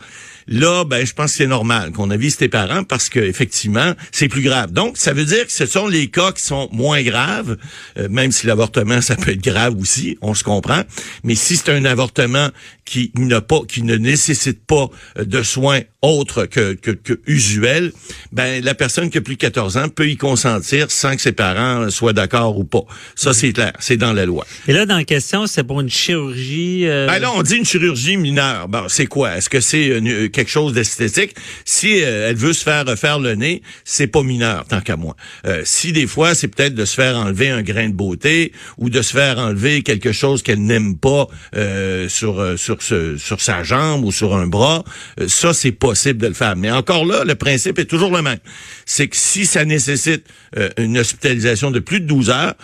là, 0.47 0.83
ben, 0.85 1.05
je 1.05 1.13
pense 1.13 1.31
que 1.31 1.37
c'est 1.37 1.47
normal 1.47 1.91
qu'on 1.91 2.09
avise 2.11 2.37
tes 2.37 2.49
parents 2.49 2.83
parce 2.83 3.09
que 3.09 3.19
effectivement, 3.19 3.93
c'est 4.11 4.27
plus 4.27 4.41
grave. 4.41 4.71
Donc, 4.71 4.97
ça 4.97 5.13
veut 5.13 5.25
dire 5.25 5.45
que 5.45 5.51
ce 5.51 5.65
sont 5.65 5.87
les 5.87 6.07
cas 6.07 6.31
qui 6.31 6.43
sont 6.43 6.69
moins 6.71 7.01
graves, 7.03 7.57
euh, 7.97 8.07
même 8.09 8.31
si 8.31 8.47
l'avortement, 8.47 9.01
ça 9.01 9.15
peut 9.15 9.31
être 9.31 9.43
grave 9.43 9.75
aussi, 9.79 10.17
on 10.21 10.33
se 10.33 10.43
comprend. 10.43 10.81
Mais 11.23 11.35
si 11.35 11.55
c'est 11.57 11.69
un 11.71 11.85
avortement 11.85 12.49
qui 12.85 13.11
n'a 13.15 13.39
pas, 13.41 13.61
qui 13.67 13.81
ne 13.83 13.95
nécessite 13.95 14.65
pas 14.65 14.89
euh, 15.17 15.25
de 15.25 15.41
soins 15.43 15.81
autres 16.01 16.45
que, 16.45 16.73
que, 16.73 16.91
que 16.91 17.19
usuels, 17.27 17.93
ben, 18.33 18.61
la 18.63 18.73
personne 18.75 19.09
qui 19.09 19.17
a 19.17 19.21
plus 19.21 19.35
de 19.35 19.39
14 19.41 19.77
ans 19.77 19.87
peut 19.89 20.09
y 20.09 20.17
consentir 20.17 20.91
sans 20.91 21.15
que 21.15 21.21
ses 21.21 21.31
parents 21.31 21.89
soient 21.89 22.11
d'accord 22.11 22.57
ou 22.57 22.65
pas. 22.65 22.83
Ça, 23.15 23.33
c'est 23.33 23.53
clair. 23.53 23.71
C'est 23.79 23.95
dans 23.95 24.11
la 24.11 24.25
loi. 24.25 24.45
Et 24.67 24.73
là, 24.73 24.85
dans 24.85 24.97
la 24.97 25.05
question, 25.05 25.47
c'est 25.47 25.63
pour 25.63 25.79
une 25.79 25.89
chirurgie. 25.89 26.85
euh, 26.87 27.07
Ben 27.07 27.19
là, 27.19 27.31
on 27.33 27.41
dit 27.41 27.55
une 27.55 27.65
chirurgie 27.65 28.17
mineure. 28.17 28.67
Bon, 28.67 28.83
c'est 28.89 29.05
quoi? 29.05 29.37
Est-ce 29.37 29.49
que 29.49 29.61
c'est 29.61 29.85
une- 29.97 30.29
quelque 30.33 30.51
chose 30.51 30.73
d'esthétique? 30.73 31.35
Si 31.65 32.01
euh, 32.03 32.29
elle 32.29 32.35
veut 32.35 32.53
se 32.53 32.63
faire 32.63 32.85
refaire 32.85 33.19
le 33.19 33.35
nez, 33.35 33.61
c'est 33.85 34.07
pas 34.07 34.23
mineur, 34.23 34.65
tant 34.65 34.81
qu'à 34.81 34.97
moi. 34.97 35.15
Euh, 35.45 35.61
si 35.63 35.93
des 35.93 36.07
fois, 36.07 36.35
c'est 36.35 36.49
peut-être 36.49 36.75
de 36.75 36.85
se 36.85 36.95
faire 36.95 37.15
enlever 37.17 37.49
un 37.49 37.61
grain 37.61 37.87
de 37.87 37.93
beauté 37.93 38.51
ou 38.77 38.89
de 38.89 39.01
se 39.01 39.13
faire 39.13 39.37
enlever 39.37 39.83
quelque 39.83 40.11
chose 40.11 40.43
qu'elle 40.43 40.63
n'aime 40.63 40.97
pas 40.97 41.27
euh, 41.55 42.09
sur 42.09 42.39
euh, 42.39 42.57
sur 42.57 42.81
ce, 42.81 43.17
sur 43.17 43.41
sa 43.41 43.63
jambe 43.63 44.03
ou 44.03 44.11
sur 44.11 44.35
un 44.35 44.47
bras, 44.47 44.83
euh, 45.19 45.27
ça, 45.27 45.53
c'est 45.53 45.71
possible 45.71 46.19
de 46.19 46.27
le 46.27 46.33
faire. 46.33 46.55
Mais 46.55 46.71
encore 46.71 47.05
là, 47.05 47.23
le 47.23 47.35
principe 47.35 47.79
est 47.79 47.85
toujours 47.85 48.11
le 48.11 48.21
même. 48.21 48.39
C'est 48.85 49.07
que 49.07 49.17
si 49.17 49.45
ça 49.45 49.65
nécessite 49.65 50.25
euh, 50.57 50.69
une 50.77 50.97
hospitalisation 50.97 51.71
de 51.71 51.79
plus 51.79 51.99
de 51.99 52.05
12 52.05 52.29
heures, 52.29 52.55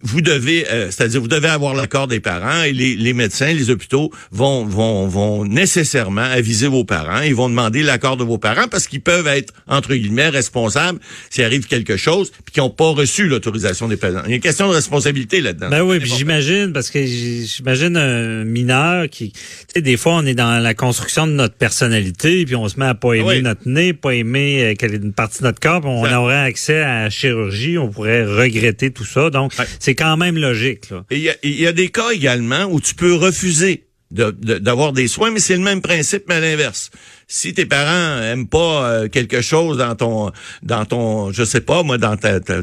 vous 0.00 0.20
devez, 0.20 0.68
euh, 0.70 0.90
c'est-à-dire 0.90 1.20
vous 1.20 1.28
devez 1.28 1.48
avoir 1.48 1.74
l'accord 1.74 2.06
des 2.06 2.20
parents 2.20 2.62
et 2.62 2.72
les, 2.72 2.94
les, 2.94 3.12
médecins, 3.12 3.52
les 3.52 3.70
hôpitaux 3.70 4.12
vont, 4.30 4.64
vont, 4.64 5.08
vont 5.08 5.44
nécessairement 5.44 6.22
aviser 6.22 6.68
vos 6.68 6.84
parents. 6.84 7.20
Ils 7.22 7.34
vont 7.34 7.48
demander 7.48 7.82
l'accord 7.82 8.16
de 8.16 8.22
vos 8.22 8.38
parents 8.38 8.68
parce 8.68 8.86
qu'ils 8.86 9.00
peuvent 9.00 9.26
être, 9.26 9.52
entre 9.66 9.94
guillemets, 9.94 10.28
responsables 10.28 11.00
s'il 11.30 11.42
arrive 11.42 11.66
quelque 11.66 11.96
chose 11.96 12.30
puis 12.44 12.54
qu'ils 12.54 12.62
n'ont 12.62 12.70
pas 12.70 12.90
reçu 12.90 13.26
l'autorisation 13.26 13.88
des 13.88 13.96
parents. 13.96 14.22
Il 14.26 14.30
y 14.30 14.32
a 14.34 14.36
une 14.36 14.40
question 14.40 14.68
de 14.68 14.74
responsabilité 14.74 15.40
là-dedans. 15.40 15.68
Ben 15.68 15.82
oui, 15.82 15.98
puis 15.98 16.10
j'imagine, 16.16 16.72
parce 16.72 16.90
que 16.90 17.04
j'imagine 17.04 17.96
un 17.96 18.44
mineur 18.44 19.08
qui, 19.08 19.32
tu 19.32 19.40
sais, 19.74 19.82
des 19.82 19.96
fois, 19.96 20.14
on 20.14 20.26
est 20.26 20.34
dans 20.34 20.62
la 20.62 20.74
construction 20.74 21.26
de 21.26 21.32
notre 21.32 21.54
personnalité 21.54 22.44
puis 22.44 22.54
on 22.54 22.68
se 22.68 22.78
met 22.78 22.86
à 22.86 22.94
pas 22.94 23.14
aimer 23.14 23.42
notre 23.42 23.68
nez, 23.68 23.92
pas 23.92 24.14
aimer 24.14 24.62
euh, 24.62 24.74
quelle 24.78 24.94
est 24.94 24.98
une 24.98 25.12
partie 25.12 25.40
de 25.40 25.44
notre 25.44 25.60
corps, 25.60 25.84
on 25.84 26.04
aurait 26.12 26.36
accès 26.36 26.82
à 26.82 27.04
la 27.04 27.10
chirurgie, 27.10 27.78
on 27.78 27.88
pourrait 27.88 28.24
regretter 28.24 28.90
tout 28.90 29.04
ça. 29.04 29.30
Donc, 29.30 29.52
c'est 29.88 29.94
quand 29.94 30.18
même 30.18 30.36
logique. 30.36 30.90
Il 31.10 31.34
y, 31.42 31.66
a, 31.66 31.72
des 31.72 31.88
cas 31.88 32.10
également 32.10 32.64
où 32.64 32.78
tu 32.78 32.94
peux 32.94 33.14
refuser 33.14 33.86
d'avoir 34.10 34.92
des 34.92 35.08
soins, 35.08 35.30
mais 35.30 35.40
c'est 35.40 35.56
le 35.56 35.62
même 35.62 35.80
principe, 35.80 36.24
mais 36.28 36.34
à 36.34 36.40
l'inverse 36.40 36.90
si 37.30 37.52
tes 37.52 37.66
parents 37.66 38.22
aiment 38.22 38.48
pas 38.48 38.88
euh, 38.88 39.08
quelque 39.08 39.42
chose 39.42 39.76
dans 39.76 39.94
ton 39.94 40.32
dans 40.62 40.86
ton 40.86 41.30
je 41.30 41.44
sais 41.44 41.60
pas 41.60 41.82
moi 41.82 41.98
dans 41.98 42.16
ta, 42.16 42.40
ta, 42.40 42.62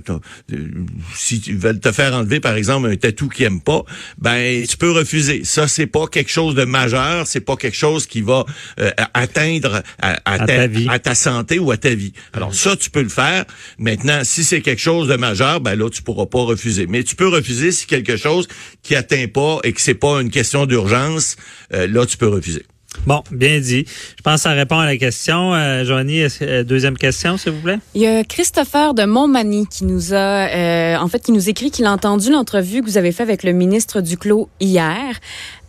si 1.13 1.39
tu 1.39 1.55
veulent 1.55 1.79
te 1.79 1.91
faire 1.91 2.15
enlever 2.15 2.39
par 2.39 2.55
exemple 2.55 2.89
un 2.89 2.95
tatou 2.95 3.29
qu'ils 3.29 3.45
aiment 3.45 3.61
pas 3.61 3.83
ben 4.17 4.65
tu 4.65 4.75
peux 4.77 4.91
refuser. 4.91 5.43
Ça 5.43 5.67
c'est 5.67 5.85
pas 5.85 6.07
quelque 6.07 6.31
chose 6.31 6.55
de 6.55 6.65
majeur 6.65 7.27
c'est 7.27 7.41
pas 7.41 7.55
quelque 7.55 7.77
chose 7.77 8.07
qui 8.07 8.21
va 8.21 8.43
euh, 8.79 8.89
atteindre 9.13 9.83
à, 10.01 10.39
ta, 10.39 10.65
vie. 10.65 10.87
à 10.89 10.97
ta 10.97 11.13
santé 11.13 11.59
ou 11.59 11.69
à 11.69 11.77
ta 11.77 11.93
vie. 11.93 12.13
Alors 12.33 12.55
ça 12.55 12.75
tu 12.75 12.89
peux 12.89 13.03
le 13.03 13.09
faire. 13.09 13.45
Maintenant 13.77 14.21
si 14.23 14.43
c'est 14.43 14.61
quelque 14.61 14.81
chose 14.81 15.07
de 15.07 15.15
majeur 15.15 15.61
ben 15.61 15.75
là 15.75 15.91
tu 15.91 16.01
pourras 16.01 16.25
pas 16.25 16.41
refuser. 16.41 16.87
Mais 16.87 17.03
tu 17.03 17.15
peux 17.15 17.27
refuser 17.27 17.71
si 17.71 17.85
quelque 17.85 18.17
chose 18.17 18.47
qui 18.81 18.95
atteint 18.95 19.27
pas 19.27 19.59
et 19.63 19.73
que 19.73 19.81
c'est 19.81 19.93
pas 19.93 20.21
une 20.21 20.31
question 20.31 20.65
d'urgence 20.65 21.35
euh, 21.71 21.85
là 21.85 22.07
tu 22.07 22.17
peux 22.17 22.29
refuser 22.29 22.65
Bon, 23.05 23.23
bien 23.31 23.59
dit. 23.59 23.85
Je 24.17 24.21
pense 24.23 24.35
que 24.35 24.41
ça 24.41 24.51
répond 24.51 24.79
à 24.79 24.85
la 24.85 24.97
question. 24.97 25.53
Euh, 25.53 25.83
Joanie, 25.83 26.23
euh, 26.41 26.63
deuxième 26.63 26.97
question, 26.97 27.37
s'il 27.37 27.51
vous 27.53 27.61
plaît? 27.61 27.79
Il 27.93 28.01
y 28.01 28.07
a 28.07 28.23
Christopher 28.23 28.93
de 28.93 29.05
Montmagny 29.05 29.67
qui 29.67 29.85
nous 29.85 30.13
a, 30.13 30.47
euh, 30.47 30.97
en 30.97 31.07
fait, 31.07 31.19
qui 31.19 31.31
nous 31.31 31.49
écrit 31.49 31.71
qu'il 31.71 31.85
a 31.85 31.91
entendu 31.91 32.31
l'entrevue 32.31 32.81
que 32.81 32.87
vous 32.87 32.97
avez 32.97 33.11
faite 33.11 33.27
avec 33.27 33.43
le 33.43 33.51
ministre 33.51 34.01
Duclos 34.01 34.49
hier 34.59 35.19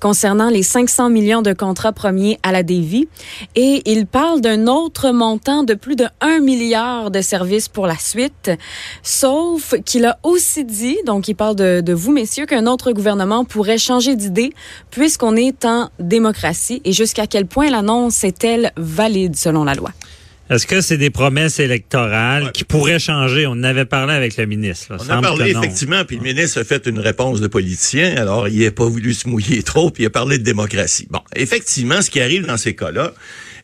concernant 0.00 0.48
les 0.48 0.62
500 0.62 1.10
millions 1.10 1.42
de 1.42 1.52
contrats 1.52 1.92
premiers 1.92 2.38
à 2.42 2.52
la 2.52 2.62
Davy. 2.62 3.08
Et 3.54 3.82
il 3.90 4.06
parle 4.06 4.40
d'un 4.40 4.66
autre 4.66 5.10
montant 5.10 5.64
de 5.64 5.74
plus 5.74 5.96
de 5.96 6.06
1 6.20 6.40
milliard 6.40 7.10
de 7.10 7.20
services 7.20 7.68
pour 7.68 7.86
la 7.86 7.96
suite. 7.98 8.50
Sauf 9.02 9.74
qu'il 9.84 10.04
a 10.04 10.18
aussi 10.22 10.64
dit, 10.64 10.98
donc 11.06 11.28
il 11.28 11.34
parle 11.34 11.56
de 11.56 11.92
vous, 11.92 12.12
messieurs, 12.12 12.46
qu'un 12.46 12.66
autre 12.66 12.92
gouvernement 12.92 13.44
pourrait 13.44 13.78
changer 13.78 14.16
d'idée 14.16 14.52
puisqu'on 14.90 15.36
est 15.36 15.64
en 15.64 15.90
démocratie. 15.98 16.80
Et 16.84 16.92
jusqu'à 16.92 17.26
quel 17.26 17.46
point 17.46 17.70
l'annonce 17.70 18.24
est-elle 18.24 18.72
valide 18.76 19.36
selon 19.36 19.64
la 19.64 19.74
loi? 19.74 19.90
Est-ce 20.48 20.66
que 20.66 20.80
c'est 20.80 20.96
des 20.96 21.10
promesses 21.10 21.58
électorales 21.58 22.52
qui 22.52 22.62
pourraient 22.62 23.00
changer? 23.00 23.46
On 23.46 23.52
en 23.52 23.64
avait 23.64 23.84
parlé 23.84 24.14
avec 24.14 24.36
le 24.36 24.46
ministre. 24.46 24.96
On 25.00 25.10
a 25.10 25.20
parlé 25.20 25.50
effectivement, 25.50 26.04
puis 26.04 26.16
le 26.16 26.22
ministre 26.22 26.60
a 26.60 26.64
fait 26.64 26.86
une 26.86 27.00
réponse 27.00 27.40
de 27.40 27.48
politicien, 27.48 28.16
alors 28.16 28.48
il 28.48 28.62
n'a 28.62 28.70
pas 28.70 28.86
voulu 28.86 29.12
se 29.12 29.28
mouiller 29.28 29.62
trop, 29.64 29.90
puis 29.90 30.04
il 30.04 30.06
a 30.06 30.10
parlé 30.10 30.38
de 30.38 30.44
démocratie. 30.44 31.08
Bon, 31.10 31.20
effectivement, 31.34 32.00
ce 32.00 32.10
qui 32.10 32.20
arrive 32.20 32.46
dans 32.46 32.56
ces 32.56 32.76
cas-là, 32.76 33.12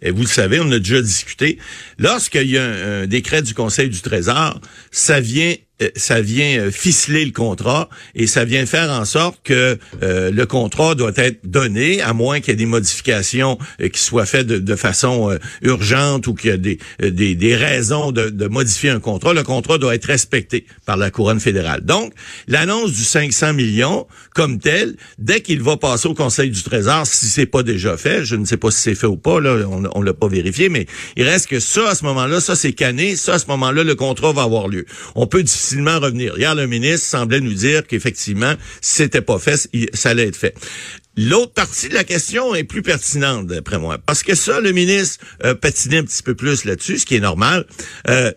et 0.02 0.10
vous 0.10 0.22
le 0.22 0.26
savez, 0.26 0.58
on 0.58 0.72
a 0.72 0.78
déjà 0.80 1.00
discuté, 1.00 1.58
lorsqu'il 1.98 2.50
y 2.50 2.58
a 2.58 2.64
un 2.64 3.06
décret 3.06 3.42
du 3.42 3.54
Conseil 3.54 3.88
du 3.88 4.00
Trésor, 4.00 4.60
ça 4.90 5.20
vient 5.20 5.54
ça 5.96 6.20
vient 6.20 6.58
euh, 6.58 6.70
ficeler 6.70 7.24
le 7.24 7.32
contrat 7.32 7.88
et 8.14 8.26
ça 8.26 8.44
vient 8.44 8.66
faire 8.66 8.90
en 8.90 9.04
sorte 9.04 9.38
que 9.42 9.78
euh, 10.02 10.30
le 10.30 10.46
contrat 10.46 10.94
doit 10.94 11.12
être 11.16 11.40
donné, 11.44 12.00
à 12.00 12.12
moins 12.12 12.40
qu'il 12.40 12.50
y 12.50 12.52
ait 12.52 12.56
des 12.56 12.66
modifications 12.66 13.58
qui 13.92 14.00
soient 14.00 14.26
faites 14.26 14.46
de, 14.46 14.76
façon 14.76 15.36
urgente 15.60 16.26
ou 16.26 16.34
qu'il 16.34 16.50
y 16.50 16.52
a 16.52 16.56
des, 16.56 16.78
des, 16.98 17.34
des 17.34 17.56
raisons 17.56 18.10
de, 18.10 18.30
de, 18.30 18.48
modifier 18.48 18.90
un 18.90 19.00
contrat. 19.00 19.34
Le 19.34 19.42
contrat 19.42 19.78
doit 19.78 19.94
être 19.94 20.06
respecté 20.06 20.66
par 20.86 20.96
la 20.96 21.10
couronne 21.10 21.40
fédérale. 21.40 21.82
Donc, 21.82 22.12
l'annonce 22.48 22.92
du 22.92 23.04
500 23.04 23.52
millions, 23.52 24.06
comme 24.34 24.58
tel, 24.58 24.96
dès 25.18 25.40
qu'il 25.40 25.62
va 25.62 25.76
passer 25.76 26.08
au 26.08 26.14
Conseil 26.14 26.50
du 26.50 26.62
Trésor, 26.62 27.06
si 27.06 27.26
c'est 27.26 27.46
pas 27.46 27.62
déjà 27.62 27.96
fait, 27.96 28.24
je 28.24 28.36
ne 28.36 28.44
sais 28.44 28.56
pas 28.56 28.70
si 28.70 28.80
c'est 28.80 28.94
fait 28.94 29.06
ou 29.06 29.16
pas, 29.16 29.40
là, 29.40 29.56
on, 29.68 29.84
on 29.94 30.02
l'a 30.02 30.14
pas 30.14 30.28
vérifié, 30.28 30.68
mais 30.68 30.86
il 31.16 31.24
reste 31.24 31.48
que 31.48 31.60
ça, 31.60 31.90
à 31.90 31.94
ce 31.94 32.04
moment-là, 32.04 32.40
ça 32.40 32.56
c'est 32.56 32.72
cané, 32.72 33.16
ça, 33.16 33.34
à 33.34 33.38
ce 33.38 33.46
moment-là, 33.48 33.84
le 33.84 33.94
contrat 33.94 34.32
va 34.32 34.42
avoir 34.42 34.68
lieu. 34.68 34.86
On 35.14 35.26
peut 35.26 35.42
revenir. 35.76 36.38
Hier, 36.38 36.54
le 36.54 36.66
ministre 36.66 37.06
semblait 37.06 37.40
nous 37.40 37.54
dire 37.54 37.86
qu'effectivement, 37.86 38.54
c'était 38.80 39.20
pas 39.20 39.38
fait, 39.38 39.68
ça 39.94 40.10
allait 40.10 40.28
être 40.28 40.36
fait. 40.36 40.54
L'autre 41.16 41.52
partie 41.52 41.88
de 41.88 41.94
la 41.94 42.04
question 42.04 42.54
est 42.54 42.64
plus 42.64 42.82
pertinente, 42.82 43.46
d'après 43.46 43.78
moi, 43.78 43.98
parce 43.98 44.22
que 44.22 44.34
ça, 44.34 44.60
le 44.60 44.72
ministre 44.72 45.22
euh, 45.44 45.54
patinait 45.54 45.98
un 45.98 46.04
petit 46.04 46.22
peu 46.22 46.34
plus 46.34 46.64
là-dessus, 46.64 46.98
ce 46.98 47.06
qui 47.06 47.16
est 47.16 47.20
normal. 47.20 47.66
Euh, 48.08 48.32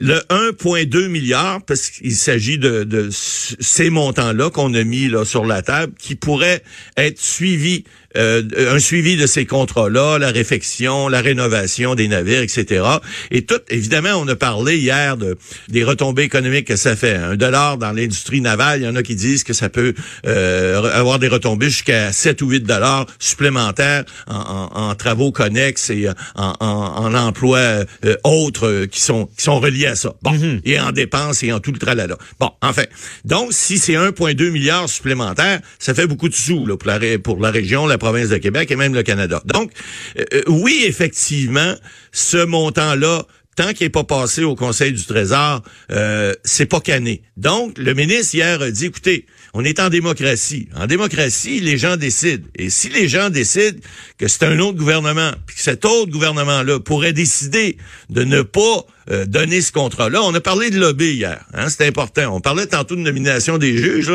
le 0.00 0.18
1,2 0.30 1.08
milliard, 1.08 1.62
parce 1.64 1.90
qu'il 1.90 2.14
s'agit 2.14 2.58
de, 2.58 2.84
de, 2.84 3.08
ces 3.10 3.90
montants-là 3.90 4.50
qu'on 4.50 4.72
a 4.74 4.84
mis 4.84 5.08
là 5.08 5.24
sur 5.24 5.44
la 5.44 5.62
table, 5.62 5.92
qui 5.98 6.14
pourraient 6.14 6.62
être 6.96 7.20
suivis 7.20 7.84
euh, 8.16 8.42
un 8.68 8.78
suivi 8.78 9.16
de 9.16 9.26
ces 9.26 9.46
contrats-là, 9.46 10.18
la 10.18 10.30
réfection, 10.30 11.08
la 11.08 11.20
rénovation 11.20 11.94
des 11.94 12.08
navires, 12.08 12.42
etc. 12.42 12.84
Et 13.30 13.42
tout, 13.42 13.60
évidemment, 13.70 14.14
on 14.16 14.28
a 14.28 14.36
parlé 14.36 14.76
hier 14.76 15.16
de 15.16 15.38
des 15.68 15.84
retombées 15.84 16.24
économiques 16.24 16.66
que 16.66 16.76
ça 16.76 16.94
fait. 16.94 17.14
Un 17.14 17.36
dollar 17.36 17.78
dans 17.78 17.92
l'industrie 17.92 18.40
navale, 18.40 18.80
il 18.80 18.84
y 18.84 18.88
en 18.88 18.96
a 18.96 19.02
qui 19.02 19.14
disent 19.14 19.44
que 19.44 19.54
ça 19.54 19.68
peut 19.70 19.94
euh, 20.26 20.82
avoir 20.92 21.18
des 21.18 21.28
retombées 21.28 21.70
jusqu'à 21.70 22.12
7 22.12 22.42
ou 22.42 22.50
8 22.50 22.60
dollars 22.60 23.06
supplémentaires 23.18 24.04
en, 24.26 24.68
en, 24.72 24.94
travaux 24.94 25.32
connexes 25.32 25.90
et 25.90 26.08
en, 26.34 26.54
en 26.60 27.14
emplois 27.14 27.58
euh, 28.04 28.16
autres 28.24 28.86
qui 28.90 29.00
sont 29.00 29.26
qui 29.36 29.44
sont 29.44 29.58
reliés 29.58 29.81
à 29.86 29.94
ça. 29.94 30.14
Bon, 30.22 30.32
mm-hmm. 30.32 30.60
et 30.64 30.80
en 30.80 30.92
dépenses 30.92 31.42
et 31.42 31.52
en 31.52 31.60
tout 31.60 31.72
le 31.72 31.78
tralala. 31.78 32.16
Bon, 32.38 32.50
enfin, 32.60 32.84
donc 33.24 33.52
si 33.52 33.78
c'est 33.78 33.94
1,2 33.94 34.50
milliard 34.50 34.88
supplémentaire, 34.88 35.60
ça 35.78 35.94
fait 35.94 36.06
beaucoup 36.06 36.28
de 36.28 36.34
sous 36.34 36.66
là, 36.66 36.76
pour 36.76 36.88
la 36.88 37.18
pour 37.18 37.40
la 37.40 37.50
région, 37.50 37.86
la 37.86 37.98
province 37.98 38.28
de 38.28 38.38
Québec 38.38 38.70
et 38.70 38.76
même 38.76 38.94
le 38.94 39.02
Canada. 39.02 39.42
Donc, 39.46 39.72
euh, 40.18 40.24
euh, 40.34 40.42
oui, 40.48 40.84
effectivement, 40.86 41.74
ce 42.12 42.44
montant-là 42.44 43.26
tant 43.56 43.72
qu'il 43.72 43.84
n'est 43.86 43.90
pas 43.90 44.04
passé 44.04 44.44
au 44.44 44.54
Conseil 44.54 44.92
du 44.92 45.04
Trésor, 45.04 45.62
euh, 45.90 46.32
c'est 46.44 46.66
pas 46.66 46.80
cané. 46.80 47.22
Donc, 47.36 47.76
le 47.76 47.94
ministre 47.94 48.34
hier 48.34 48.62
a 48.62 48.70
dit, 48.70 48.86
écoutez, 48.86 49.26
on 49.54 49.64
est 49.64 49.80
en 49.80 49.90
démocratie. 49.90 50.68
En 50.74 50.86
démocratie, 50.86 51.60
les 51.60 51.76
gens 51.76 51.96
décident. 51.96 52.46
Et 52.56 52.70
si 52.70 52.88
les 52.88 53.08
gens 53.08 53.28
décident 53.28 53.78
que 54.16 54.28
c'est 54.28 54.44
un 54.44 54.58
autre 54.60 54.78
gouvernement, 54.78 55.32
puis 55.46 55.56
que 55.56 55.62
cet 55.62 55.84
autre 55.84 56.10
gouvernement-là 56.10 56.80
pourrait 56.80 57.12
décider 57.12 57.76
de 58.08 58.24
ne 58.24 58.40
pas 58.40 58.86
euh, 59.10 59.26
donner 59.26 59.60
ce 59.60 59.72
contrat-là. 59.72 60.22
On 60.22 60.34
a 60.34 60.40
parlé 60.40 60.70
de 60.70 60.78
lobby 60.78 61.14
hier, 61.14 61.44
hein, 61.54 61.66
c'est 61.68 61.86
important. 61.86 62.34
On 62.34 62.40
parlait 62.40 62.66
tantôt 62.66 62.94
de 62.94 63.00
nomination 63.00 63.58
des 63.58 63.76
juges. 63.76 64.12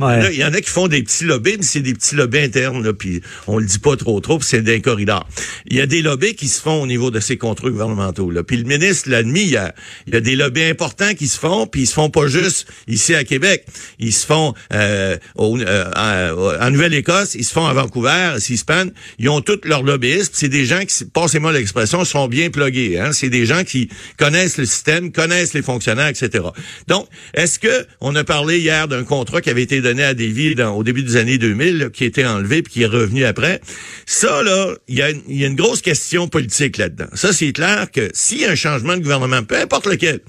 Il, 0.00 0.36
y 0.36 0.44
en 0.44 0.52
a 0.52 0.60
qui 0.60 0.70
font 0.70 0.88
des 0.88 1.02
petits 1.02 1.24
lobbies, 1.24 1.56
mais 1.58 1.62
c'est 1.62 1.80
des 1.80 1.94
petits 1.94 2.14
lobbies 2.14 2.38
internes, 2.38 2.82
là, 2.82 2.92
puis 2.92 3.20
on 3.46 3.58
le 3.58 3.66
dit 3.66 3.78
pas 3.78 3.96
trop 3.96 4.20
trop, 4.20 4.38
puis 4.38 4.48
c'est 4.48 4.62
des 4.62 4.80
corridors. 4.80 5.28
Il 5.66 5.76
y 5.76 5.80
a 5.80 5.86
des 5.86 6.02
lobbies 6.02 6.34
qui 6.34 6.48
se 6.48 6.60
font 6.60 6.82
au 6.82 6.86
niveau 6.86 7.10
de 7.10 7.20
ces 7.20 7.36
contrats 7.36 7.70
gouvernementaux. 7.70 8.30
Là. 8.30 8.42
Puis 8.42 8.56
le 8.56 8.64
ministre 8.64 9.10
l'a 9.10 9.18
admis 9.18 9.42
hier. 9.42 9.72
Il 10.06 10.14
y 10.14 10.16
a 10.16 10.20
des 10.20 10.36
lobbies 10.36 10.64
importants 10.64 11.14
qui 11.14 11.28
se 11.28 11.38
font, 11.38 11.66
puis 11.66 11.82
ils 11.82 11.86
se 11.86 11.94
font 11.94 12.10
pas 12.10 12.26
juste 12.26 12.66
ici 12.88 13.14
à 13.14 13.24
Québec. 13.24 13.66
Ils 13.98 14.12
se 14.12 14.26
font 14.26 14.54
euh, 14.72 15.16
euh, 15.38 16.58
en 16.60 16.70
Nouvelle-Écosse, 16.70 17.34
ils 17.34 17.44
se 17.44 17.52
font 17.52 17.66
à 17.66 17.72
Vancouver, 17.72 18.32
à 18.34 18.40
Seaspan. 18.40 18.86
Ils 19.18 19.28
ont 19.28 19.40
tous 19.40 19.60
leurs 19.64 19.82
lobbyistes. 19.82 20.32
C'est 20.34 20.48
des 20.48 20.64
gens 20.64 20.80
qui, 20.84 21.04
passez-moi 21.04 21.52
l'expression, 21.52 22.04
sont 22.04 22.28
bien 22.28 22.50
plugués. 22.50 22.98
Hein. 22.98 23.12
C'est 23.12 23.30
des 23.30 23.46
gens 23.46 23.64
qui 23.64 23.88
connaissent 24.16 24.29
le 24.30 24.64
système, 24.64 25.12
connaissent 25.12 25.54
les 25.54 25.62
fonctionnaires, 25.62 26.08
etc. 26.08 26.44
Donc, 26.88 27.06
est-ce 27.34 27.58
que 27.58 27.86
on 28.00 28.14
a 28.16 28.24
parlé 28.24 28.58
hier 28.58 28.88
d'un 28.88 29.04
contrat 29.04 29.40
qui 29.40 29.50
avait 29.50 29.62
été 29.62 29.80
donné 29.80 30.04
à 30.04 30.14
Davy 30.14 30.54
dans, 30.54 30.76
au 30.76 30.82
début 30.82 31.02
des 31.02 31.16
années 31.16 31.38
2000, 31.38 31.90
qui 31.92 32.04
a 32.04 32.06
été 32.06 32.24
enlevé 32.24 32.62
puis 32.62 32.72
qui 32.72 32.82
est 32.82 32.86
revenu 32.86 33.24
après? 33.24 33.60
Ça, 34.06 34.42
là, 34.42 34.74
il 34.88 34.96
y 34.96 35.02
a, 35.02 35.10
y 35.28 35.44
a, 35.44 35.46
une 35.46 35.56
grosse 35.56 35.82
question 35.82 36.28
politique 36.28 36.76
là-dedans. 36.76 37.08
Ça, 37.14 37.32
c'est 37.32 37.52
clair 37.52 37.90
que 37.90 38.10
s'il 38.12 38.40
y 38.40 38.44
a 38.44 38.50
un 38.50 38.54
changement 38.54 38.96
de 38.96 39.02
gouvernement, 39.02 39.42
peu 39.42 39.56
importe 39.56 39.86
lequel, 39.86 40.20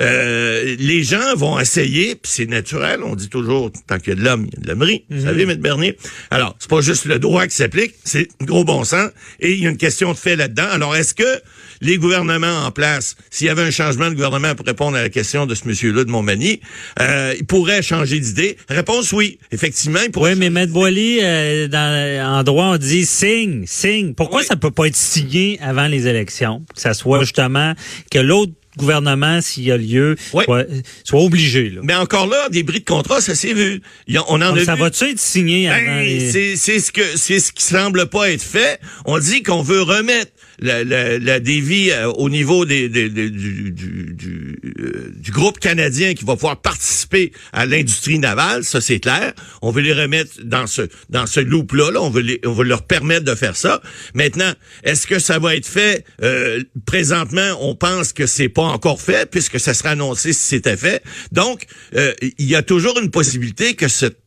euh, 0.00 0.76
les 0.78 1.02
gens 1.02 1.34
vont 1.36 1.58
essayer, 1.58 2.14
puis 2.14 2.30
c'est 2.32 2.46
naturel, 2.46 3.02
on 3.02 3.14
dit 3.14 3.28
toujours, 3.28 3.70
tant 3.86 3.98
qu'il 3.98 4.10
y 4.10 4.12
a 4.12 4.14
de 4.16 4.24
l'homme, 4.24 4.46
il 4.50 4.54
y 4.54 4.56
a 4.58 4.60
de 4.62 4.68
l'hommerie. 4.68 5.04
Vous 5.10 5.16
mhm. 5.16 5.24
savez, 5.24 5.42
M. 5.42 5.54
Bernier? 5.54 5.96
Alors, 6.30 6.56
c'est 6.58 6.70
pas 6.70 6.80
juste 6.80 7.04
le 7.04 7.18
droit 7.18 7.46
qui 7.46 7.54
s'applique, 7.54 7.94
c'est 8.04 8.28
gros 8.42 8.64
bon 8.64 8.84
sens, 8.84 9.10
et 9.40 9.52
il 9.52 9.62
y 9.62 9.66
a 9.66 9.70
une 9.70 9.76
question 9.76 10.12
de 10.12 10.18
fait 10.18 10.36
là-dedans. 10.36 10.68
Alors, 10.70 10.96
est-ce 10.96 11.14
que 11.14 11.40
les 11.80 11.96
gouvernements 11.96 12.64
en 12.66 12.70
place, 12.70 13.16
s'il 13.30 13.46
y 13.50 13.58
avait 13.58 13.62
un 13.66 13.70
changement 13.70 14.08
de 14.08 14.14
gouvernement 14.14 14.54
pour 14.54 14.66
répondre 14.66 14.96
à 14.96 15.02
la 15.02 15.08
question 15.08 15.46
de 15.46 15.54
ce 15.54 15.66
monsieur-là 15.68 16.04
de 16.04 16.10
Montmagny, 16.10 16.60
euh, 17.00 17.34
il 17.38 17.44
pourrait 17.46 17.82
changer 17.82 18.18
d'idée? 18.20 18.56
Réponse 18.68 19.12
oui, 19.12 19.38
effectivement, 19.52 20.00
il 20.04 20.10
pourrait. 20.10 20.32
Oui, 20.32 20.38
mais 20.38 20.50
Maître 20.50 20.72
Boily, 20.72 21.18
euh, 21.22 21.68
dans, 21.68 22.36
en 22.38 22.42
droit, 22.42 22.66
on 22.66 22.76
dit 22.76 23.04
signe, 23.06 23.64
signe. 23.66 24.14
Pourquoi 24.14 24.42
ça 24.42 24.56
peut 24.56 24.70
pas 24.70 24.86
être 24.86 24.96
signé 24.96 25.58
avant 25.62 25.86
les 25.86 26.06
élections? 26.06 26.62
Que 26.74 26.80
ça 26.80 26.94
soit 26.94 27.20
justement 27.20 27.74
que 28.10 28.18
l'autre 28.18 28.52
gouvernement, 28.78 29.40
s'il 29.40 29.64
y 29.64 29.72
a 29.72 29.76
lieu, 29.76 30.14
soit, 30.30 30.66
soit 31.04 31.20
obligé. 31.20 31.70
Là. 31.70 31.80
Mais 31.82 31.94
encore 31.94 32.28
là, 32.28 32.48
des 32.50 32.62
bris 32.62 32.80
de 32.80 32.84
contrat, 32.84 33.20
ça 33.20 33.34
s'est 33.34 33.52
vu. 33.52 33.82
A- 34.14 34.22
on 34.28 34.36
en 34.40 34.54
a 34.56 34.64
ça 34.64 34.76
va-tu 34.76 35.04
être 35.10 35.18
signé 35.18 35.68
avant 35.68 35.84
Ben, 35.84 36.02
les- 36.04 36.30
c'est 36.30 36.56
c'est 36.56 36.78
ce 36.78 36.92
que 36.92 37.02
c'est 37.16 37.40
ce 37.40 37.52
qui 37.52 37.64
semble 37.64 38.06
pas 38.06 38.30
être 38.30 38.42
fait. 38.44 38.78
On 39.06 39.18
dit 39.18 39.42
qu'on 39.42 39.62
veut 39.62 39.82
remettre 39.82 40.30
la, 40.60 40.84
la, 40.84 41.18
la 41.18 41.40
dévie 41.40 41.90
euh, 41.90 42.06
au 42.12 42.30
niveau 42.30 42.64
des, 42.64 42.88
des- 42.88 43.08
des- 43.08 43.30
du, 43.30 43.70
du, 43.72 44.14
du, 44.14 44.58
euh, 44.78 45.12
du 45.16 45.30
groupe 45.32 45.58
canadien 45.58 46.14
qui 46.14 46.24
va 46.24 46.34
pouvoir 46.34 46.60
participer 46.60 47.32
à 47.52 47.66
l'industrie 47.66 48.18
navale, 48.18 48.64
ça 48.64 48.80
c'est 48.80 49.00
clair. 49.00 49.32
On 49.62 49.70
veut 49.70 49.82
les 49.82 49.92
remettre 49.92 50.32
dans 50.44 50.66
ce 50.66 50.82
dans 51.08 51.26
ce 51.26 51.40
loop 51.40 51.72
là, 51.72 51.90
là. 51.90 52.00
On 52.02 52.10
veut 52.10 52.24
on 52.44 52.52
veut 52.52 52.64
leur 52.64 52.82
permettre 52.86 53.24
de 53.24 53.34
faire 53.34 53.56
ça. 53.56 53.80
Maintenant, 54.14 54.52
est-ce 54.84 55.06
que 55.06 55.18
ça 55.18 55.38
va 55.38 55.56
être 55.56 55.66
fait? 55.66 56.04
Euh, 56.22 56.62
présentement 56.86 57.56
On 57.60 57.74
pense 57.74 58.12
que 58.12 58.26
c'est 58.26 58.48
pas 58.48 58.62
encore 58.62 59.00
fait 59.00 59.28
puisque 59.30 59.58
ça 59.58 59.74
sera 59.74 59.90
annoncé 59.90 60.32
si 60.32 60.42
c'était 60.46 60.76
fait. 60.76 61.02
Donc, 61.32 61.64
euh, 61.96 62.12
il 62.38 62.46
y 62.46 62.54
a 62.54 62.62
toujours 62.62 62.98
une 63.00 63.10
possibilité 63.10 63.74
que 63.74 63.88
cette 63.88 64.19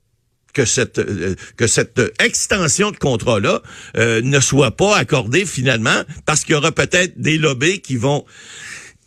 que 0.54 0.66
cette 0.66 1.00
euh, 1.00 1.36
que 1.58 1.68
cette 1.68 2.00
euh, 2.00 2.12
extension 2.24 2.92
de 2.92 2.98
contrat 2.98 3.40
là 3.40 3.62
ne 3.96 4.40
soit 4.40 4.72
pas 4.76 4.96
accordée 4.98 5.46
finalement 5.46 6.04
parce 6.26 6.44
qu'il 6.44 6.54
y 6.54 6.56
aura 6.56 6.72
peut-être 6.72 7.20
des 7.20 7.38
lobbies 7.38 7.80
qui 7.82 7.98
vont 7.98 8.26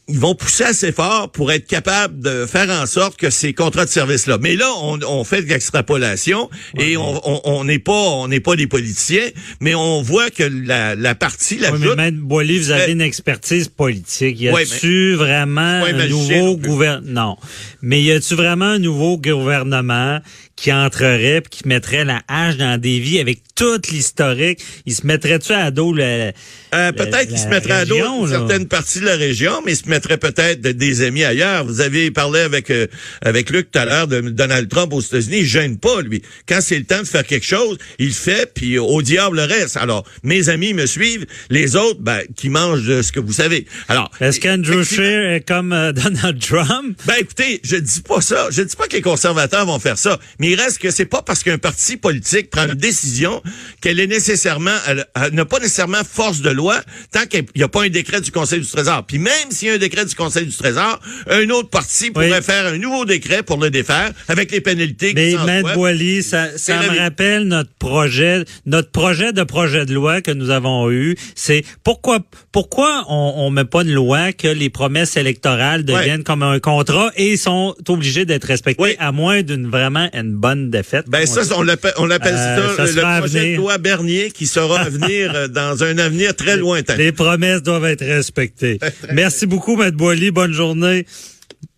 ils 0.09 0.21
vont 0.21 0.37
pousser 0.37 0.63
assez 0.63 0.93
fort 0.93 1.33
pour 1.33 1.51
être 1.51 1.67
capables 1.67 2.21
de 2.21 2.47
faire 2.47 2.71
en 2.71 2.87
sorte 2.87 3.17
que 3.17 3.29
ces 3.29 3.53
contrats 3.55 3.85
de 3.87 3.91
service 3.91 4.29
là. 4.29 4.39
Mais 4.41 4.55
là, 4.55 4.71
on, 4.81 5.01
on 5.03 5.25
fait 5.25 5.43
de 5.43 5.49
l'extrapolation 5.49 6.49
et 6.79 6.97
on 6.97 7.21
on- 7.29 7.41
on 7.43 7.65
n'est 7.65 7.81
pas 7.81 7.93
on 8.23 8.29
n'est 8.29 8.39
pas 8.39 8.55
des 8.55 8.69
politiciens, 8.69 9.29
mais 9.61 9.75
on 9.75 10.03
voit 10.03 10.31
que 10.31 10.45
la, 10.45 10.95
la 10.95 11.17
partie 11.17 11.59
la 11.59 11.73
Oui, 11.73 11.81
mais 11.83 11.97
Maître 11.97 12.19
Boily, 12.21 12.59
vous 12.61 12.71
avez 12.71 12.83
Euh, 12.85 12.93
une 12.93 13.01
expertise 13.01 13.67
politique. 13.67 14.41
Y 14.41 14.51
ouais, 14.53 14.63
a-tu 14.63 15.15
vraiment 15.15 15.81
pas 15.81 15.89
un 15.89 16.07
nouveau 16.07 16.57
gouvernement? 16.57 17.13
Non. 17.31 17.37
Mais 17.83 18.01
y 18.01 18.13
a-tu 18.13 18.37
vraiment 18.37 18.67
un 18.67 18.79
nouveau 18.79 19.19
gouvernement 19.19 20.21
qui 20.57 20.73
entrerait 20.73 21.43
puis 21.43 21.61
qui 21.61 21.69
mettrait 21.69 22.05
la 22.05 22.23
hache 22.29 22.57
dans 22.57 22.81
des 22.81 22.99
vies 22.99 23.21
avec 23.21 23.41
toute 23.55 23.89
l'historique? 23.89 24.63
Il 24.87 24.95
se 24.95 25.07
mettrait-tu 25.07 25.53
à 25.53 25.71
dos 25.71 25.93
le, 25.93 26.33
Euh, 26.75 26.93
peut-être 26.93 27.29
qu'il 27.29 27.39
se 27.39 27.47
mettrait 27.49 27.73
à 27.75 27.85
dos 27.85 27.95
région, 27.95 28.27
une 28.27 28.33
là? 28.33 28.39
certaine 28.39 28.67
partie 28.69 29.01
de 29.01 29.05
la 29.07 29.17
région, 29.17 29.53
mais 29.65 29.73
il 29.73 29.77
se 29.77 29.89
mettrait 29.89 30.19
peut-être 30.19 30.61
de- 30.61 30.73
des 30.73 31.03
amis 31.03 31.25
ailleurs. 31.25 31.65
Vous 31.65 31.81
avez 31.81 32.11
parlé 32.11 32.41
avec 32.41 32.71
euh, 32.71 32.87
avec 33.23 33.51
Luc 33.51 33.71
tout 33.71 33.79
à 33.79 33.85
l'heure 33.85 34.09
de 34.09 34.21
Donald 34.21 34.69
Trump 34.69 34.93
aux 34.93 35.01
États-Unis. 35.01 35.39
Il 35.41 35.47
gêne 35.47 35.79
pas, 35.79 36.01
lui. 36.03 36.23
Quand 36.49 36.61
c'est 36.61 36.79
le 36.79 36.85
temps 36.85 37.01
de 37.01 37.07
faire 37.07 37.25
quelque 37.27 37.47
chose, 37.47 37.79
il 37.99 38.13
fait, 38.13 38.51
puis 38.53 38.79
au 38.79 39.01
diable 39.03 39.37
le 39.37 39.45
reste. 39.45 39.77
Alors, 39.77 40.05
mes 40.23 40.49
amis 40.49 40.75
me 40.75 40.87
suivent, 40.87 41.27
les 41.51 41.77
autres, 41.77 42.01
ben, 42.01 42.21
qui 42.37 42.49
mangent 42.49 42.85
de 42.85 43.03
ce 43.03 43.13
que 43.13 43.21
vous 43.21 43.33
savez. 43.33 43.67
Alors, 43.89 44.11
Est-ce 44.21 44.41
qu'Andrew 44.41 44.83
Scheer 44.85 45.35
est 45.35 45.47
comme 45.47 45.73
euh, 45.73 45.93
Donald 45.93 46.41
Trump? 46.41 46.99
ben 47.07 47.15
écoutez, 47.21 47.61
je 47.63 47.77
dis 47.77 48.01
pas 48.03 48.21
ça. 48.21 48.49
Je 48.51 48.63
dis 48.63 48.77
pas 48.77 48.87
que 48.87 48.97
les 48.97 49.03
conservateurs 49.03 49.65
vont 49.67 49.79
faire 49.79 49.99
ça. 49.99 50.19
Mais 50.39 50.46
il 50.53 50.61
reste 50.61 50.79
que 50.79 50.91
c'est 50.91 51.07
pas 51.07 51.23
parce 51.23 51.43
qu'un 51.43 51.59
parti 51.59 51.97
politique 51.97 52.51
prend 52.51 52.65
une 52.67 52.75
décision 52.75 53.43
qu'elle 53.81 54.01
est 54.01 54.07
nécessairement, 54.07 54.77
elle, 54.87 55.07
elle 55.15 55.35
n'a 55.35 55.45
pas 55.45 55.59
nécessairement 55.59 56.03
force 56.11 56.41
de 56.41 56.51
loi 56.51 56.81
tant 57.13 57.27
qu'il 57.27 57.45
n'y 57.57 57.63
a 57.63 57.69
pas 57.69 57.85
un 57.85 57.89
décret 57.89 58.21
du 58.21 58.31
Conseil 58.31 58.61
du 58.61 58.67
Trésor. 58.67 59.05
Puis 59.07 59.19
même 59.19 59.51
s'il 59.51 59.69
y 59.69 59.71
a 59.71 59.75
un 59.75 59.79
décret 59.79 60.05
du 60.05 60.15
Conseil 60.15 60.47
du 60.47 60.57
Trésor, 60.57 61.01
un 61.29 61.49
autre 61.51 61.71
parti 61.71 62.11
pourrait 62.11 62.31
Oui. 62.33 62.43
faire 62.43 62.67
un 62.67 62.79
nouveau 62.79 63.05
décret 63.05 63.43
pour 63.43 63.59
le 63.59 63.71
défaire 63.71 64.11
avec 64.29 64.51
les 64.51 64.61
pénalités 64.61 65.13
Mais 65.15 65.35
Maître. 65.45 65.75
Boily, 65.75 66.23
ça, 66.23 66.49
me 66.69 66.99
rappelle 66.99 67.45
notre 67.45 67.73
projet, 67.79 68.45
notre 68.67 68.91
projet 68.91 69.33
de 69.33 69.43
projet 69.43 69.87
de 69.87 69.95
loi 69.95 70.21
que 70.21 70.31
nous 70.31 70.51
avons 70.51 70.91
eu. 70.91 71.17
C'est 71.35 71.65
pourquoi 71.85 72.21
pourquoi 72.53 73.05
on, 73.09 73.35
on 73.37 73.51
met 73.51 73.65
pas 73.65 73.85
de 73.85 73.93
loi 73.93 74.33
que 74.33 74.49
les 74.49 74.71
promesses 74.71 75.17
électorales 75.17 75.85
deviennent 75.85 76.25
comme 76.25 76.43
un 76.43 76.59
contrat 76.61 77.11
et 77.17 77.37
sont 77.37 77.75
obligés 77.89 78.25
d'être 78.25 78.45
respectées 78.45 78.83
Oui. 78.83 78.97
à 78.99 79.13
moins 79.13 79.43
d'une 79.43 79.69
vraiment 79.69 80.09
une 80.13 80.36
bonne 80.37 80.71
défaite. 80.71 81.07
Ben 81.09 81.27
ça, 81.27 81.43
on 81.57 81.63
l'appelle, 81.63 81.93
Euh, 81.99 82.77
ça, 82.77 82.87
ça 82.87 83.15
le, 83.15 83.21
projet 83.21 83.53
de 83.53 83.57
loi 83.57 83.79
Bernier 83.79 84.31
qui 84.31 84.47
sera 84.47 84.81
à 84.81 84.89
venir 84.89 85.35
euh, 85.35 85.49
dans 85.49 85.83
un 85.83 85.99
avenir 85.99 86.35
très 86.37 86.57
lointain. 86.57 86.97
Les 86.97 87.13
promesses 87.13 87.63
doivent 87.63 87.87
être 87.87 88.05
respectées. 88.05 88.79
Merci 89.13 89.47
beaucoup, 89.47 89.77
Maître 89.77 89.97
Boily. 89.97 90.31
Bonne 90.31 90.53
journée. 90.53 91.07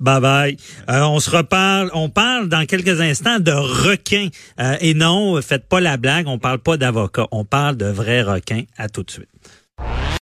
Bye 0.01 0.21
bye. 0.21 0.57
Euh, 0.89 1.03
on 1.03 1.19
se 1.19 1.31
reparle. 1.31 1.91
On 1.93 2.09
parle 2.09 2.49
dans 2.49 2.67
quelques 2.67 3.01
instants 3.01 3.41
de 3.41 3.53
requins. 3.53 4.29
Euh, 4.61 4.77
et 4.81 4.95
non, 4.95 5.41
faites 5.43 5.69
pas 5.69 5.81
la 5.81 5.97
blague. 5.97 6.27
On 6.29 6.39
parle 6.39 6.59
pas 6.59 6.77
d'avocats. 6.77 7.27
On 7.33 7.45
parle 7.45 7.77
de 7.77 7.87
vrais 7.87 8.23
requins. 8.23 8.63
À 8.77 8.89
tout 8.89 9.03
de 9.03 9.11
suite. 9.11 9.29